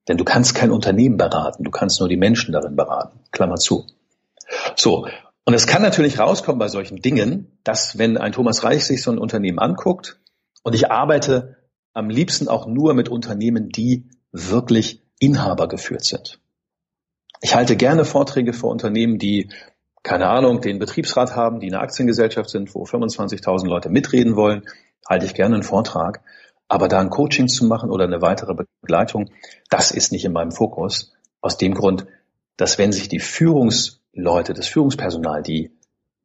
Denn 0.08 0.16
du 0.16 0.24
kannst 0.24 0.54
kein 0.54 0.72
Unternehmen 0.72 1.16
beraten, 1.16 1.62
du 1.62 1.70
kannst 1.70 2.00
nur 2.00 2.08
die 2.08 2.16
Menschen 2.16 2.52
darin 2.52 2.74
beraten. 2.74 3.20
Klammer 3.30 3.56
zu. 3.56 3.86
So. 4.74 5.06
Und 5.44 5.54
es 5.54 5.66
kann 5.66 5.82
natürlich 5.82 6.18
rauskommen 6.18 6.58
bei 6.58 6.68
solchen 6.68 6.98
Dingen, 6.98 7.58
dass 7.64 7.98
wenn 7.98 8.16
ein 8.16 8.32
Thomas 8.32 8.62
Reich 8.62 8.84
sich 8.84 9.02
so 9.02 9.10
ein 9.10 9.18
Unternehmen 9.18 9.58
anguckt, 9.58 10.20
und 10.62 10.74
ich 10.74 10.90
arbeite 10.90 11.56
am 11.92 12.08
liebsten 12.08 12.48
auch 12.48 12.66
nur 12.66 12.94
mit 12.94 13.08
Unternehmen, 13.08 13.68
die 13.68 14.08
wirklich 14.30 15.02
Inhaber 15.18 15.68
geführt 15.68 16.04
sind. 16.04 16.40
Ich 17.40 17.54
halte 17.54 17.76
gerne 17.76 18.04
Vorträge 18.04 18.52
für 18.52 18.68
Unternehmen, 18.68 19.18
die, 19.18 19.50
keine 20.02 20.28
Ahnung, 20.28 20.60
den 20.60 20.78
Betriebsrat 20.78 21.34
haben, 21.34 21.60
die 21.60 21.66
eine 21.66 21.80
Aktiengesellschaft 21.80 22.50
sind, 22.50 22.74
wo 22.74 22.84
25.000 22.84 23.66
Leute 23.66 23.90
mitreden 23.90 24.36
wollen, 24.36 24.62
halte 25.08 25.26
ich 25.26 25.34
gerne 25.34 25.56
einen 25.56 25.64
Vortrag. 25.64 26.22
Aber 26.68 26.88
da 26.88 27.00
ein 27.00 27.10
Coaching 27.10 27.48
zu 27.48 27.66
machen 27.66 27.90
oder 27.90 28.04
eine 28.04 28.22
weitere 28.22 28.54
Begleitung, 28.80 29.30
das 29.68 29.90
ist 29.90 30.12
nicht 30.12 30.24
in 30.24 30.32
meinem 30.32 30.52
Fokus. 30.52 31.12
Aus 31.40 31.58
dem 31.58 31.74
Grund, 31.74 32.06
dass 32.56 32.78
wenn 32.78 32.92
sich 32.92 33.08
die 33.08 33.18
Führungsleute, 34.12 34.52
das 34.54 34.68
Führungspersonal, 34.68 35.42
die 35.42 35.76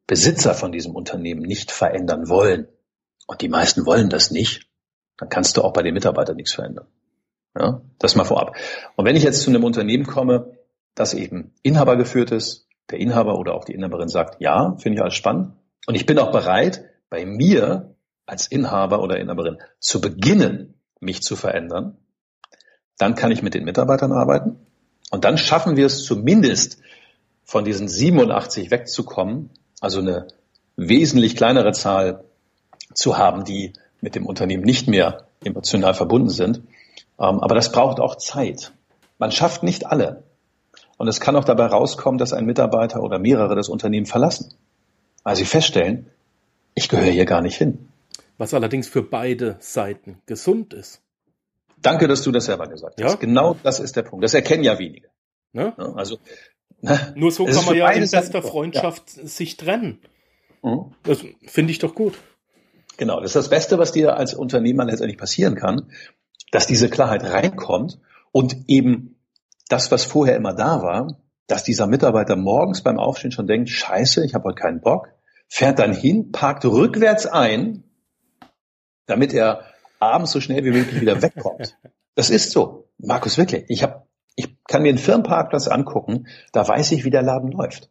Besitzer 0.06 0.54
von 0.54 0.72
diesem 0.72 0.94
Unternehmen 0.94 1.42
nicht 1.42 1.70
verändern 1.70 2.28
wollen, 2.28 2.68
und 3.26 3.42
die 3.42 3.48
meisten 3.48 3.84
wollen 3.84 4.08
das 4.08 4.30
nicht, 4.30 4.68
dann 5.18 5.28
kannst 5.28 5.56
du 5.56 5.62
auch 5.62 5.72
bei 5.72 5.82
den 5.82 5.92
Mitarbeitern 5.92 6.36
nichts 6.36 6.54
verändern. 6.54 6.86
Ja, 7.58 7.82
das 7.98 8.14
mal 8.14 8.24
vorab. 8.24 8.56
Und 8.96 9.04
wenn 9.04 9.16
ich 9.16 9.22
jetzt 9.22 9.42
zu 9.42 9.50
einem 9.50 9.64
Unternehmen 9.64 10.06
komme, 10.06 10.56
das 10.94 11.12
eben 11.12 11.52
Inhaber 11.62 11.96
geführt 11.96 12.30
ist, 12.30 12.68
der 12.90 13.00
Inhaber 13.00 13.38
oder 13.38 13.54
auch 13.54 13.64
die 13.64 13.74
Inhaberin 13.74 14.08
sagt, 14.08 14.40
ja, 14.40 14.76
finde 14.78 14.96
ich 14.96 15.02
alles 15.02 15.14
spannend. 15.14 15.52
Und 15.86 15.94
ich 15.94 16.06
bin 16.06 16.18
auch 16.18 16.30
bereit, 16.30 16.84
bei 17.10 17.26
mir 17.26 17.94
als 18.24 18.46
Inhaber 18.46 19.02
oder 19.02 19.18
Inhaberin 19.18 19.58
zu 19.78 20.00
beginnen, 20.00 20.80
mich 21.00 21.20
zu 21.22 21.36
verändern, 21.36 21.98
dann 22.96 23.14
kann 23.14 23.30
ich 23.30 23.42
mit 23.42 23.54
den 23.54 23.64
Mitarbeitern 23.64 24.12
arbeiten. 24.12 24.66
Und 25.10 25.24
dann 25.24 25.36
schaffen 25.36 25.76
wir 25.76 25.86
es 25.86 26.04
zumindest 26.04 26.80
von 27.48 27.64
diesen 27.64 27.88
87 27.88 28.70
wegzukommen, 28.70 29.48
also 29.80 30.00
eine 30.00 30.26
wesentlich 30.76 31.34
kleinere 31.34 31.72
Zahl 31.72 32.24
zu 32.92 33.16
haben, 33.16 33.44
die 33.44 33.72
mit 34.02 34.14
dem 34.14 34.26
Unternehmen 34.26 34.64
nicht 34.64 34.86
mehr 34.86 35.26
emotional 35.42 35.94
verbunden 35.94 36.28
sind. 36.28 36.58
Ähm, 37.18 37.40
aber 37.40 37.54
das 37.54 37.72
braucht 37.72 38.00
auch 38.00 38.16
Zeit. 38.16 38.72
Man 39.16 39.32
schafft 39.32 39.62
nicht 39.62 39.86
alle. 39.86 40.24
Und 40.98 41.08
es 41.08 41.20
kann 41.20 41.36
auch 41.36 41.44
dabei 41.44 41.64
rauskommen, 41.64 42.18
dass 42.18 42.34
ein 42.34 42.44
Mitarbeiter 42.44 43.02
oder 43.02 43.18
mehrere 43.18 43.56
das 43.56 43.70
Unternehmen 43.70 44.04
verlassen, 44.04 44.52
weil 45.22 45.34
sie 45.34 45.46
feststellen, 45.46 46.10
ich 46.74 46.90
gehöre 46.90 47.10
hier 47.10 47.24
gar 47.24 47.40
nicht 47.40 47.56
hin. 47.56 47.88
Was 48.36 48.52
allerdings 48.52 48.88
für 48.88 49.02
beide 49.02 49.56
Seiten 49.60 50.20
gesund 50.26 50.74
ist. 50.74 51.00
Danke, 51.80 52.08
dass 52.08 52.20
du 52.20 52.30
das 52.30 52.44
selber 52.44 52.66
gesagt 52.66 53.02
hast. 53.02 53.20
Genau 53.20 53.56
das 53.62 53.80
ist 53.80 53.96
der 53.96 54.02
Punkt. 54.02 54.22
Das 54.22 54.34
erkennen 54.34 54.64
ja 54.64 54.78
wenige. 54.78 55.08
Ne? 55.54 55.72
Also, 55.96 56.18
ne? 56.80 57.12
Nur 57.16 57.30
so 57.30 57.44
kann 57.44 57.64
man 57.64 57.76
ja 57.76 57.90
in 57.90 58.08
bester 58.08 58.42
Freundschaft 58.42 59.16
ja. 59.16 59.26
sich 59.26 59.56
trennen. 59.56 60.00
Mhm. 60.62 60.92
Das 61.02 61.24
finde 61.46 61.72
ich 61.72 61.78
doch 61.78 61.94
gut. 61.94 62.14
Genau, 62.96 63.20
das 63.20 63.30
ist 63.30 63.36
das 63.36 63.48
Beste, 63.48 63.78
was 63.78 63.92
dir 63.92 64.16
als 64.16 64.34
Unternehmer 64.34 64.84
letztendlich 64.84 65.18
passieren 65.18 65.54
kann, 65.54 65.90
dass 66.50 66.66
diese 66.66 66.88
Klarheit 66.88 67.24
reinkommt 67.24 68.00
und 68.32 68.56
eben 68.66 69.20
das, 69.68 69.90
was 69.90 70.04
vorher 70.04 70.36
immer 70.36 70.54
da 70.54 70.82
war, 70.82 71.18
dass 71.46 71.62
dieser 71.62 71.86
Mitarbeiter 71.86 72.36
morgens 72.36 72.82
beim 72.82 72.98
Aufstehen 72.98 73.32
schon 73.32 73.46
denkt, 73.46 73.70
scheiße, 73.70 74.24
ich 74.24 74.34
habe 74.34 74.44
heute 74.44 74.60
keinen 74.60 74.80
Bock, 74.80 75.08
fährt 75.48 75.78
dann 75.78 75.94
hin, 75.94 76.32
parkt 76.32 76.64
rückwärts 76.64 77.26
ein, 77.26 77.84
damit 79.06 79.32
er 79.32 79.64
abends 80.00 80.32
so 80.32 80.40
schnell 80.40 80.64
wie 80.64 80.70
möglich 80.70 81.00
wieder 81.00 81.22
wegkommt. 81.22 81.76
Das 82.14 82.30
ist 82.30 82.50
so. 82.50 82.88
Markus, 82.98 83.38
wirklich. 83.38 83.66
Ich, 83.68 83.84
hab, 83.84 84.07
ich 84.07 84.07
kann 84.68 84.82
mir 84.82 84.90
einen 84.90 84.98
Firmenparkplatz 84.98 85.66
angucken, 85.66 86.28
da 86.52 86.66
weiß 86.66 86.92
ich, 86.92 87.04
wie 87.04 87.10
der 87.10 87.22
Laden 87.22 87.50
läuft. 87.50 87.90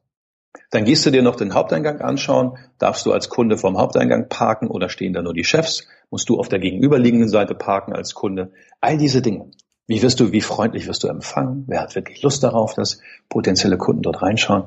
Dann 0.72 0.86
gehst 0.86 1.06
du 1.06 1.12
dir 1.12 1.22
noch 1.22 1.36
den 1.36 1.54
Haupteingang 1.54 2.02
anschauen, 2.02 2.58
darfst 2.78 3.06
du 3.06 3.12
als 3.12 3.30
Kunde 3.30 3.58
vom 3.58 3.78
Haupteingang 3.78 4.30
parken 4.30 4.68
oder 4.68 4.90
stehen 4.90 5.14
da 5.14 5.22
nur 5.22 5.34
die 5.34 5.44
Chefs, 5.44 5.88
musst 6.10 6.30
du 6.30 6.40
auf 6.40 6.48
der 6.48 6.60
gegenüberliegenden 6.60 7.30
Seite 7.30 7.56
parken 7.56 7.94
als 7.94 8.14
Kunde. 8.14 8.52
All 8.80 8.98
diese 8.98 9.22
Dinge. 9.22 9.52
Wie 9.88 10.02
wirst 10.02 10.20
du, 10.20 10.32
wie 10.32 10.42
freundlich 10.42 10.88
wirst 10.88 11.04
du 11.04 11.08
empfangen? 11.08 11.66
Wer 11.68 11.82
hat 11.82 11.96
wirklich 11.96 12.22
Lust 12.22 12.44
darauf, 12.44 12.74
dass 12.74 13.02
potenzielle 13.30 13.78
Kunden 13.78 14.02
dort 14.02 14.22
reinschauen? 14.22 14.66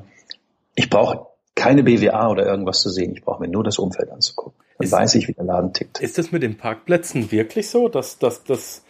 Ich 0.75 0.89
brauche 0.89 1.27
keine 1.55 1.83
BWA 1.83 2.29
oder 2.29 2.45
irgendwas 2.45 2.81
zu 2.81 2.89
sehen. 2.89 3.13
Ich 3.13 3.21
brauche 3.21 3.41
mir 3.41 3.49
nur 3.49 3.63
das 3.63 3.77
Umfeld 3.77 4.11
anzugucken. 4.11 4.59
Dann 4.77 4.85
ist, 4.85 4.91
weiß 4.91 5.15
ich, 5.15 5.27
wie 5.27 5.33
der 5.33 5.43
Laden 5.43 5.73
tickt. 5.73 5.99
Ist 5.99 6.17
das 6.17 6.31
mit 6.31 6.41
den 6.41 6.57
Parkplätzen 6.57 7.31
wirklich 7.31 7.69
so, 7.69 7.87
dass 7.87 8.17
das 8.17 8.83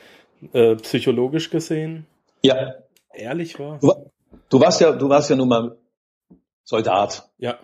äh, 0.53 0.75
psychologisch 0.75 1.49
gesehen 1.49 2.05
ja. 2.43 2.73
Ehrlich 3.13 3.59
war? 3.59 3.79
Du, 3.79 3.93
du, 4.49 4.59
warst 4.59 4.81
ja, 4.81 4.91
du 4.91 5.09
warst 5.09 5.29
ja 5.29 5.35
nun 5.35 5.47
mal 5.47 5.77
Soldat. 6.63 7.29
Ja. 7.37 7.57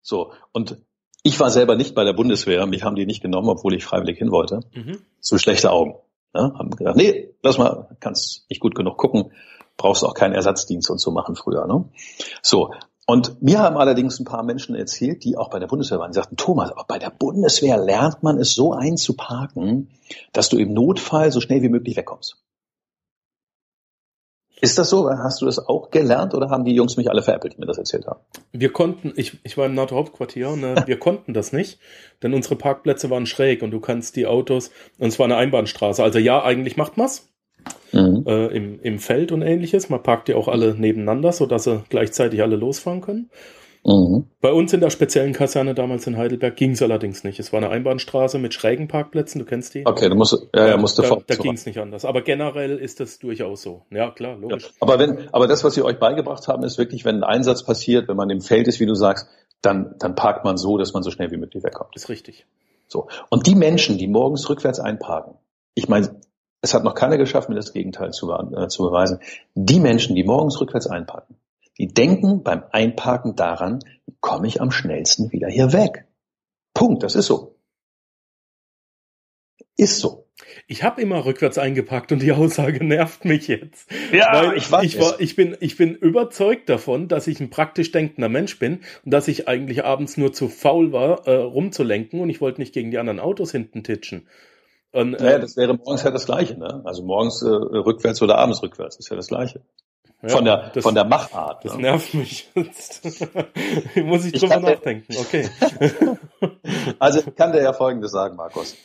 So. 0.00 0.32
Und 0.52 0.78
ich 1.22 1.38
war 1.38 1.50
selber 1.50 1.76
nicht 1.76 1.94
bei 1.94 2.04
der 2.04 2.12
Bundeswehr. 2.12 2.66
Mich 2.66 2.82
haben 2.82 2.96
die 2.96 3.06
nicht 3.06 3.22
genommen, 3.22 3.48
obwohl 3.48 3.74
ich 3.74 3.84
freiwillig 3.84 4.18
hin 4.18 4.30
wollte. 4.30 4.60
Mhm. 4.74 4.98
So 5.20 5.38
schlechte 5.38 5.70
Augen. 5.70 5.94
Ja, 6.34 6.52
haben 6.58 6.70
gedacht, 6.70 6.96
nee, 6.96 7.34
lass 7.42 7.58
mal, 7.58 7.94
kannst 8.00 8.48
nicht 8.48 8.60
gut 8.60 8.74
genug 8.74 8.96
gucken, 8.96 9.32
brauchst 9.76 10.02
auch 10.02 10.14
keinen 10.14 10.32
Ersatzdienst 10.32 10.88
und 10.88 10.98
so 10.98 11.10
machen 11.10 11.36
früher. 11.36 11.66
Ne? 11.66 11.84
So, 12.40 12.72
und 13.06 13.42
mir 13.42 13.58
haben 13.58 13.76
allerdings 13.76 14.18
ein 14.18 14.24
paar 14.24 14.42
Menschen 14.42 14.74
erzählt, 14.74 15.24
die 15.24 15.36
auch 15.36 15.50
bei 15.50 15.58
der 15.58 15.66
Bundeswehr 15.66 15.98
waren, 15.98 16.12
die 16.12 16.16
sagten, 16.16 16.36
Thomas, 16.36 16.72
auch 16.72 16.86
bei 16.86 16.98
der 16.98 17.10
Bundeswehr 17.10 17.76
lernt 17.76 18.22
man 18.22 18.38
es 18.38 18.54
so 18.54 18.72
einzuparken, 18.72 19.90
dass 20.32 20.48
du 20.48 20.56
im 20.56 20.72
Notfall 20.72 21.32
so 21.32 21.40
schnell 21.40 21.62
wie 21.62 21.68
möglich 21.68 21.96
wegkommst. 21.96 22.41
Ist 24.60 24.78
das 24.78 24.90
so? 24.90 25.10
Hast 25.10 25.42
du 25.42 25.46
das 25.46 25.58
auch 25.58 25.90
gelernt 25.90 26.34
oder 26.34 26.48
haben 26.50 26.64
die 26.64 26.74
Jungs 26.74 26.96
mich 26.96 27.10
alle 27.10 27.22
veräppelt, 27.22 27.54
die 27.54 27.60
mir 27.60 27.66
das 27.66 27.78
erzählt 27.78 28.06
haben? 28.06 28.20
Wir 28.52 28.72
konnten, 28.72 29.12
ich, 29.16 29.38
ich 29.42 29.58
war 29.58 29.66
im 29.66 29.74
NATO-Hauptquartier, 29.74 30.54
ne, 30.54 30.76
wir 30.86 30.98
konnten 30.98 31.34
das 31.34 31.52
nicht, 31.52 31.80
denn 32.22 32.32
unsere 32.32 32.56
Parkplätze 32.56 33.10
waren 33.10 33.26
schräg 33.26 33.62
und 33.62 33.72
du 33.72 33.80
kannst 33.80 34.14
die 34.16 34.26
Autos, 34.26 34.70
und 34.98 35.08
es 35.08 35.18
war 35.18 35.24
eine 35.24 35.36
Einbahnstraße. 35.36 36.02
Also 36.02 36.18
ja, 36.18 36.42
eigentlich 36.42 36.76
macht 36.76 36.96
man's. 36.96 37.28
Mhm. 37.92 38.24
Äh, 38.26 38.46
im, 38.56 38.80
im 38.80 38.98
Feld 38.98 39.32
und 39.32 39.42
ähnliches. 39.42 39.88
Man 39.88 40.02
parkt 40.02 40.28
die 40.28 40.34
auch 40.34 40.48
alle 40.48 40.74
nebeneinander, 40.74 41.32
sodass 41.32 41.64
sie 41.64 41.82
gleichzeitig 41.88 42.42
alle 42.42 42.56
losfahren 42.56 43.00
können. 43.00 43.30
Mhm. 43.84 44.28
Bei 44.40 44.52
uns 44.52 44.72
in 44.72 44.80
der 44.80 44.90
speziellen 44.90 45.32
Kaserne 45.32 45.74
damals 45.74 46.06
in 46.06 46.16
Heidelberg 46.16 46.54
ging 46.54 46.72
es 46.72 46.82
allerdings 46.82 47.24
nicht. 47.24 47.40
Es 47.40 47.52
war 47.52 47.58
eine 47.58 47.70
Einbahnstraße 47.70 48.38
mit 48.38 48.54
schrägen 48.54 48.86
Parkplätzen, 48.86 49.40
du 49.40 49.44
kennst 49.44 49.74
die. 49.74 49.84
Okay, 49.84 50.08
du 50.08 50.14
musst, 50.14 50.36
ja, 50.54 50.68
ja, 50.68 50.76
musst 50.76 50.98
da, 50.98 51.02
da, 51.02 51.18
da 51.26 51.34
ging 51.34 51.54
es 51.54 51.66
nicht 51.66 51.78
anders. 51.78 52.04
Aber 52.04 52.22
generell 52.22 52.78
ist 52.78 53.00
das 53.00 53.18
durchaus 53.18 53.62
so. 53.62 53.82
Ja, 53.90 54.10
klar, 54.10 54.36
logisch. 54.36 54.64
Ja, 54.64 54.70
aber 54.80 54.98
wenn, 54.98 55.28
aber 55.32 55.48
das, 55.48 55.64
was 55.64 55.74
sie 55.74 55.82
euch 55.82 55.98
beigebracht 55.98 56.46
haben, 56.46 56.62
ist 56.62 56.78
wirklich, 56.78 57.04
wenn 57.04 57.16
ein 57.16 57.24
Einsatz 57.24 57.64
passiert, 57.64 58.08
wenn 58.08 58.16
man 58.16 58.30
im 58.30 58.40
Feld 58.40 58.68
ist, 58.68 58.78
wie 58.78 58.86
du 58.86 58.94
sagst, 58.94 59.26
dann, 59.62 59.96
dann 59.98 60.14
parkt 60.14 60.44
man 60.44 60.56
so, 60.56 60.78
dass 60.78 60.92
man 60.92 61.02
so 61.02 61.10
schnell 61.10 61.30
wie 61.30 61.36
möglich 61.36 61.64
wegkommt. 61.64 61.94
Ist 61.96 62.08
richtig. 62.08 62.46
So. 62.86 63.08
Und 63.30 63.46
die 63.46 63.54
Menschen, 63.54 63.98
die 63.98 64.06
morgens 64.06 64.48
rückwärts 64.48 64.78
einparken, 64.78 65.34
ich 65.74 65.88
meine, 65.88 66.20
es 66.60 66.74
hat 66.74 66.84
noch 66.84 66.94
keiner 66.94 67.18
geschafft, 67.18 67.48
mir 67.48 67.56
das 67.56 67.72
Gegenteil 67.72 68.12
zu, 68.12 68.30
äh, 68.30 68.68
zu 68.68 68.84
beweisen. 68.84 69.18
Die 69.54 69.80
Menschen, 69.80 70.14
die 70.14 70.22
morgens 70.22 70.60
rückwärts 70.60 70.86
einparken, 70.86 71.36
die 71.82 71.92
denken 71.92 72.44
beim 72.44 72.62
Einparken 72.70 73.34
daran, 73.34 73.80
wie 74.06 74.14
komme 74.20 74.46
ich 74.46 74.60
am 74.60 74.70
schnellsten 74.70 75.32
wieder 75.32 75.48
hier 75.48 75.72
weg. 75.72 76.06
Punkt, 76.74 77.02
das 77.02 77.16
ist 77.16 77.26
so. 77.26 77.58
Ist 79.76 79.98
so. 79.98 80.28
Ich 80.68 80.84
habe 80.84 81.02
immer 81.02 81.24
rückwärts 81.24 81.58
eingepackt 81.58 82.12
und 82.12 82.22
die 82.22 82.30
Aussage 82.30 82.84
nervt 82.84 83.24
mich 83.24 83.48
jetzt. 83.48 83.90
Ja, 84.12 84.32
Weil 84.32 84.56
ich 84.56 84.70
weiß. 84.70 84.84
Ich, 84.84 85.00
war, 85.00 85.20
ich, 85.20 85.34
bin, 85.34 85.56
ich 85.58 85.76
bin 85.76 85.96
überzeugt 85.96 86.68
davon, 86.68 87.08
dass 87.08 87.26
ich 87.26 87.40
ein 87.40 87.50
praktisch 87.50 87.90
denkender 87.90 88.28
Mensch 88.28 88.60
bin 88.60 88.82
und 89.04 89.12
dass 89.12 89.26
ich 89.26 89.48
eigentlich 89.48 89.84
abends 89.84 90.16
nur 90.16 90.32
zu 90.32 90.48
faul 90.48 90.92
war, 90.92 91.26
äh, 91.26 91.34
rumzulenken 91.34 92.20
und 92.20 92.30
ich 92.30 92.40
wollte 92.40 92.60
nicht 92.60 92.74
gegen 92.74 92.92
die 92.92 92.98
anderen 92.98 93.18
Autos 93.18 93.50
hinten 93.50 93.82
titschen. 93.82 94.28
Und, 94.92 95.14
äh, 95.14 95.22
naja, 95.22 95.38
das 95.40 95.56
wäre 95.56 95.74
morgens 95.74 96.04
ja 96.04 96.12
das 96.12 96.26
Gleiche, 96.26 96.56
ne? 96.56 96.82
Also 96.84 97.02
morgens 97.02 97.42
äh, 97.42 97.48
rückwärts 97.48 98.22
oder 98.22 98.38
abends 98.38 98.62
rückwärts 98.62 99.00
ist 99.00 99.10
ja 99.10 99.16
das 99.16 99.26
Gleiche. 99.26 99.62
Ja, 100.22 100.28
von 100.28 100.44
der 100.44 100.70
das, 100.70 100.82
von 100.84 100.94
der 100.94 101.04
Machart. 101.04 101.64
Das 101.64 101.74
ne? 101.74 101.82
nervt 101.82 102.14
mich 102.14 102.48
jetzt. 102.54 103.04
Muss 103.96 104.24
ich 104.24 104.38
drüber 104.38 104.56
ich 104.56 104.62
nachdenken. 104.62 105.16
Okay. 105.16 105.50
also 107.00 107.20
ich 107.20 107.34
kann 107.34 107.52
dir 107.52 107.60
ja 107.60 107.72
Folgendes 107.72 108.12
sagen, 108.12 108.36
Markus. 108.36 108.76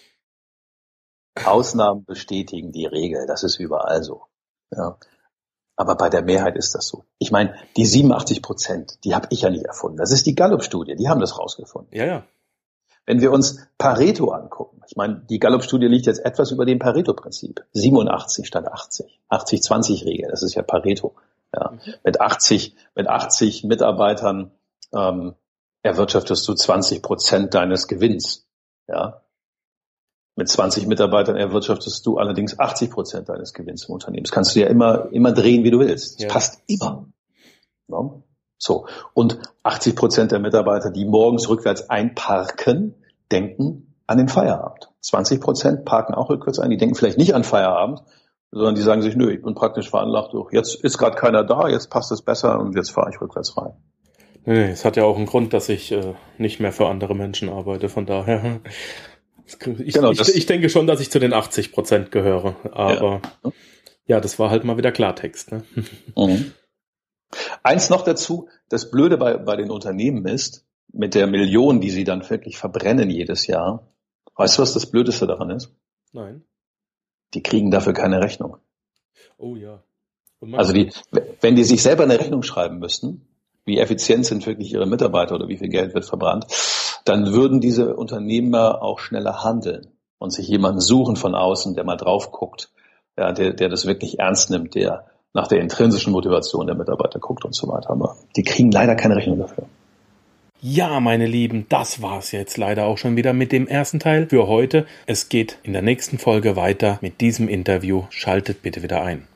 Ausnahmen 1.45 2.05
bestätigen 2.05 2.71
die 2.71 2.87
Regel. 2.87 3.27
Das 3.27 3.43
ist 3.43 3.59
überall 3.59 4.03
so. 4.03 4.23
Ja. 4.75 4.97
Aber 5.75 5.95
bei 5.95 6.09
der 6.09 6.23
Mehrheit 6.23 6.55
ist 6.55 6.73
das 6.73 6.87
so. 6.87 7.05
Ich 7.19 7.31
meine, 7.31 7.53
die 7.77 7.85
87 7.85 8.41
Prozent, 8.41 8.97
die 9.03 9.13
habe 9.13 9.27
ich 9.29 9.41
ja 9.41 9.51
nicht 9.51 9.65
erfunden. 9.65 9.97
Das 9.97 10.11
ist 10.11 10.25
die 10.25 10.33
Gallup-Studie. 10.33 10.95
Die 10.95 11.07
haben 11.07 11.21
das 11.21 11.37
rausgefunden. 11.37 11.95
Ja, 11.95 12.05
ja. 12.05 12.23
Wenn 13.07 13.21
wir 13.21 13.31
uns 13.31 13.65
Pareto 13.77 14.31
angucken, 14.31 14.81
ich 14.85 14.97
meine, 14.97 15.21
die 15.29 15.39
Gallup-Studie 15.39 15.87
liegt 15.87 16.05
jetzt 16.05 16.23
etwas 16.23 16.51
über 16.51 16.65
dem 16.65 16.77
Pareto-Prinzip. 16.77 17.65
87 17.71 18.45
statt 18.45 18.67
80. 18.67 19.21
80-20-Regel, 19.29 20.29
das 20.29 20.43
ist 20.43 20.55
ja 20.55 20.61
Pareto. 20.61 21.15
Ja. 21.55 21.71
Mhm. 21.71 21.93
Mit 22.03 22.19
80, 22.19 22.75
mit 22.95 23.07
80 23.07 23.63
Mitarbeitern 23.63 24.51
ähm, 24.93 25.35
erwirtschaftest 25.83 26.45
du 26.47 26.53
20 26.53 27.01
Prozent 27.01 27.53
deines 27.53 27.87
Gewinns. 27.87 28.45
Ja. 28.89 29.21
Mit 30.35 30.49
20 30.49 30.85
Mitarbeitern 30.87 31.37
erwirtschaftest 31.37 32.05
du 32.05 32.17
allerdings 32.17 32.59
80 32.59 32.91
Prozent 32.91 33.29
deines 33.29 33.53
Gewinns 33.53 33.85
im 33.85 33.93
Unternehmen. 33.93 34.25
Das 34.25 34.31
kannst 34.31 34.53
du 34.53 34.59
ja 34.59 34.67
immer, 34.67 35.09
immer 35.13 35.31
drehen, 35.31 35.63
wie 35.63 35.71
du 35.71 35.79
willst. 35.79 36.15
Das 36.15 36.23
ja. 36.23 36.29
passt 36.29 36.61
immer. 36.67 37.07
Ja. 37.87 38.21
So. 38.57 38.87
Und 39.13 39.39
80 39.63 39.95
Prozent 39.95 40.31
der 40.31 40.39
Mitarbeiter, 40.39 40.91
die 40.91 41.05
morgens 41.05 41.49
rückwärts 41.49 41.89
einparken, 41.89 42.95
denken 43.31 43.95
an 44.07 44.17
den 44.17 44.29
Feierabend. 44.29 44.89
20 45.01 45.41
Prozent 45.41 45.85
parken 45.85 46.13
auch 46.13 46.29
rückwärts 46.29 46.59
ein. 46.59 46.69
Die 46.69 46.77
denken 46.77 46.95
vielleicht 46.95 47.17
nicht 47.17 47.35
an 47.35 47.43
Feierabend, 47.43 48.01
sondern 48.51 48.75
die 48.75 48.81
sagen 48.81 49.01
sich, 49.01 49.15
nö, 49.15 49.31
ich 49.31 49.41
bin 49.41 49.53
praktisch 49.53 49.89
veranlagt, 49.89 50.33
jetzt 50.51 50.75
ist 50.83 50.97
gerade 50.97 51.15
keiner 51.15 51.43
da, 51.43 51.67
jetzt 51.67 51.89
passt 51.89 52.11
es 52.11 52.21
besser 52.21 52.59
und 52.59 52.75
jetzt 52.75 52.91
fahre 52.91 53.09
ich 53.13 53.21
rückwärts 53.21 53.57
rein. 53.57 53.73
Nee, 54.45 54.71
es 54.71 54.85
hat 54.85 54.95
ja 54.95 55.03
auch 55.03 55.17
einen 55.17 55.25
Grund, 55.25 55.51
dass 55.51 55.67
ich 55.67 55.91
äh, 55.91 56.13
nicht 56.37 56.61
mehr 56.61 56.71
für 56.71 56.87
andere 56.87 57.15
Menschen 57.15 57.49
arbeite, 57.49 57.89
von 57.89 58.05
daher. 58.05 58.61
Ich, 59.45 59.59
genau, 59.59 60.11
ich, 60.11 60.35
ich, 60.35 60.45
denke 60.45 60.69
schon, 60.69 60.87
dass 60.87 61.01
ich 61.01 61.11
zu 61.11 61.19
den 61.19 61.33
80 61.33 61.73
Prozent 61.73 62.11
gehöre, 62.11 62.55
aber 62.71 63.21
ja. 63.43 63.51
ja. 64.07 64.19
das 64.21 64.39
war 64.39 64.49
halt 64.49 64.63
mal 64.63 64.77
wieder 64.77 64.91
Klartext. 64.91 65.51
Ne? 65.51 65.63
Mhm. 66.15 66.53
Eins 67.63 67.89
noch 67.89 68.03
dazu, 68.03 68.49
das 68.69 68.91
Blöde 68.91 69.17
bei, 69.17 69.37
bei 69.37 69.55
den 69.55 69.71
Unternehmen 69.71 70.25
ist, 70.25 70.65
mit 70.93 71.15
der 71.15 71.27
Million, 71.27 71.81
die 71.81 71.89
sie 71.89 72.03
dann 72.03 72.27
wirklich 72.29 72.57
verbrennen 72.57 73.09
jedes 73.09 73.47
Jahr, 73.47 73.87
weißt 74.35 74.57
du, 74.57 74.61
was 74.61 74.73
das 74.73 74.85
Blödeste 74.85 75.27
daran 75.27 75.49
ist? 75.51 75.73
Nein. 76.13 76.43
Die 77.33 77.43
kriegen 77.43 77.71
dafür 77.71 77.93
keine 77.93 78.21
Rechnung. 78.21 78.57
Oh 79.37 79.55
ja. 79.55 79.83
Also 80.53 80.71
die, 80.71 80.91
wenn 81.41 81.55
die 81.55 81.63
sich 81.63 81.81
selber 81.81 82.03
eine 82.03 82.19
Rechnung 82.19 82.43
schreiben 82.43 82.79
müssten, 82.79 83.27
wie 83.65 83.79
effizient 83.79 84.25
sind 84.25 84.45
wirklich 84.45 84.71
ihre 84.71 84.85
Mitarbeiter 84.85 85.35
oder 85.35 85.47
wie 85.47 85.57
viel 85.57 85.69
Geld 85.69 85.93
wird 85.93 86.05
verbrannt, 86.05 86.45
dann 87.05 87.33
würden 87.33 87.59
diese 87.59 87.95
Unternehmer 87.95 88.81
auch 88.81 88.99
schneller 88.99 89.43
handeln 89.43 89.91
und 90.19 90.31
sich 90.31 90.47
jemanden 90.47 90.79
suchen 90.79 91.15
von 91.15 91.35
außen, 91.35 91.75
der 91.75 91.83
mal 91.83 91.97
drauf 91.97 92.31
guckt, 92.31 92.71
ja, 93.17 93.31
der, 93.33 93.53
der 93.53 93.69
das 93.69 93.85
wirklich 93.85 94.19
ernst 94.19 94.49
nimmt, 94.49 94.75
der 94.75 95.07
nach 95.33 95.47
der 95.47 95.59
intrinsischen 95.59 96.11
Motivation 96.13 96.67
der 96.67 96.75
Mitarbeiter 96.75 97.19
guckt 97.19 97.45
und 97.45 97.55
so 97.55 97.67
weiter. 97.67 97.91
Aber 97.91 98.15
die 98.35 98.43
kriegen 98.43 98.71
leider 98.71 98.95
keine 98.95 99.15
Rechnung 99.15 99.39
dafür. 99.39 99.65
Ja, 100.59 100.99
meine 100.99 101.27
Lieben, 101.27 101.67
das 101.69 102.01
war's 102.01 102.31
jetzt 102.31 102.57
leider 102.57 102.85
auch 102.85 102.97
schon 102.97 103.15
wieder 103.15 103.31
mit 103.31 103.51
dem 103.51 103.67
ersten 103.67 103.99
Teil 103.99 104.27
für 104.27 104.47
heute. 104.47 104.87
Es 105.05 105.29
geht 105.29 105.59
in 105.61 105.73
der 105.73 105.83
nächsten 105.83 106.17
Folge 106.17 106.55
weiter 106.55 106.97
mit 107.01 107.21
diesem 107.21 107.47
Interview. 107.47 108.05
Schaltet 108.09 108.63
bitte 108.63 108.81
wieder 108.81 109.03
ein. 109.03 109.27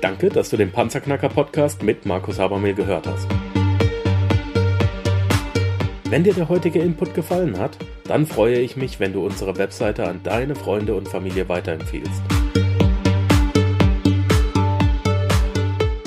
Danke, 0.00 0.28
dass 0.28 0.50
du 0.50 0.56
den 0.56 0.72
Panzerknacker 0.72 1.28
Podcast 1.28 1.84
mit 1.84 2.04
Markus 2.04 2.40
Habermehl 2.40 2.74
gehört 2.74 3.06
hast. 3.06 3.28
Wenn 6.10 6.24
dir 6.24 6.34
der 6.34 6.48
heutige 6.48 6.80
Input 6.80 7.14
gefallen 7.14 7.58
hat, 7.58 7.78
dann 8.06 8.26
freue 8.26 8.58
ich 8.58 8.76
mich, 8.76 9.00
wenn 9.00 9.12
du 9.12 9.24
unsere 9.24 9.56
Webseite 9.56 10.06
an 10.06 10.20
deine 10.22 10.54
Freunde 10.54 10.94
und 10.94 11.08
Familie 11.08 11.48
weiterempfiehlst. 11.48 12.22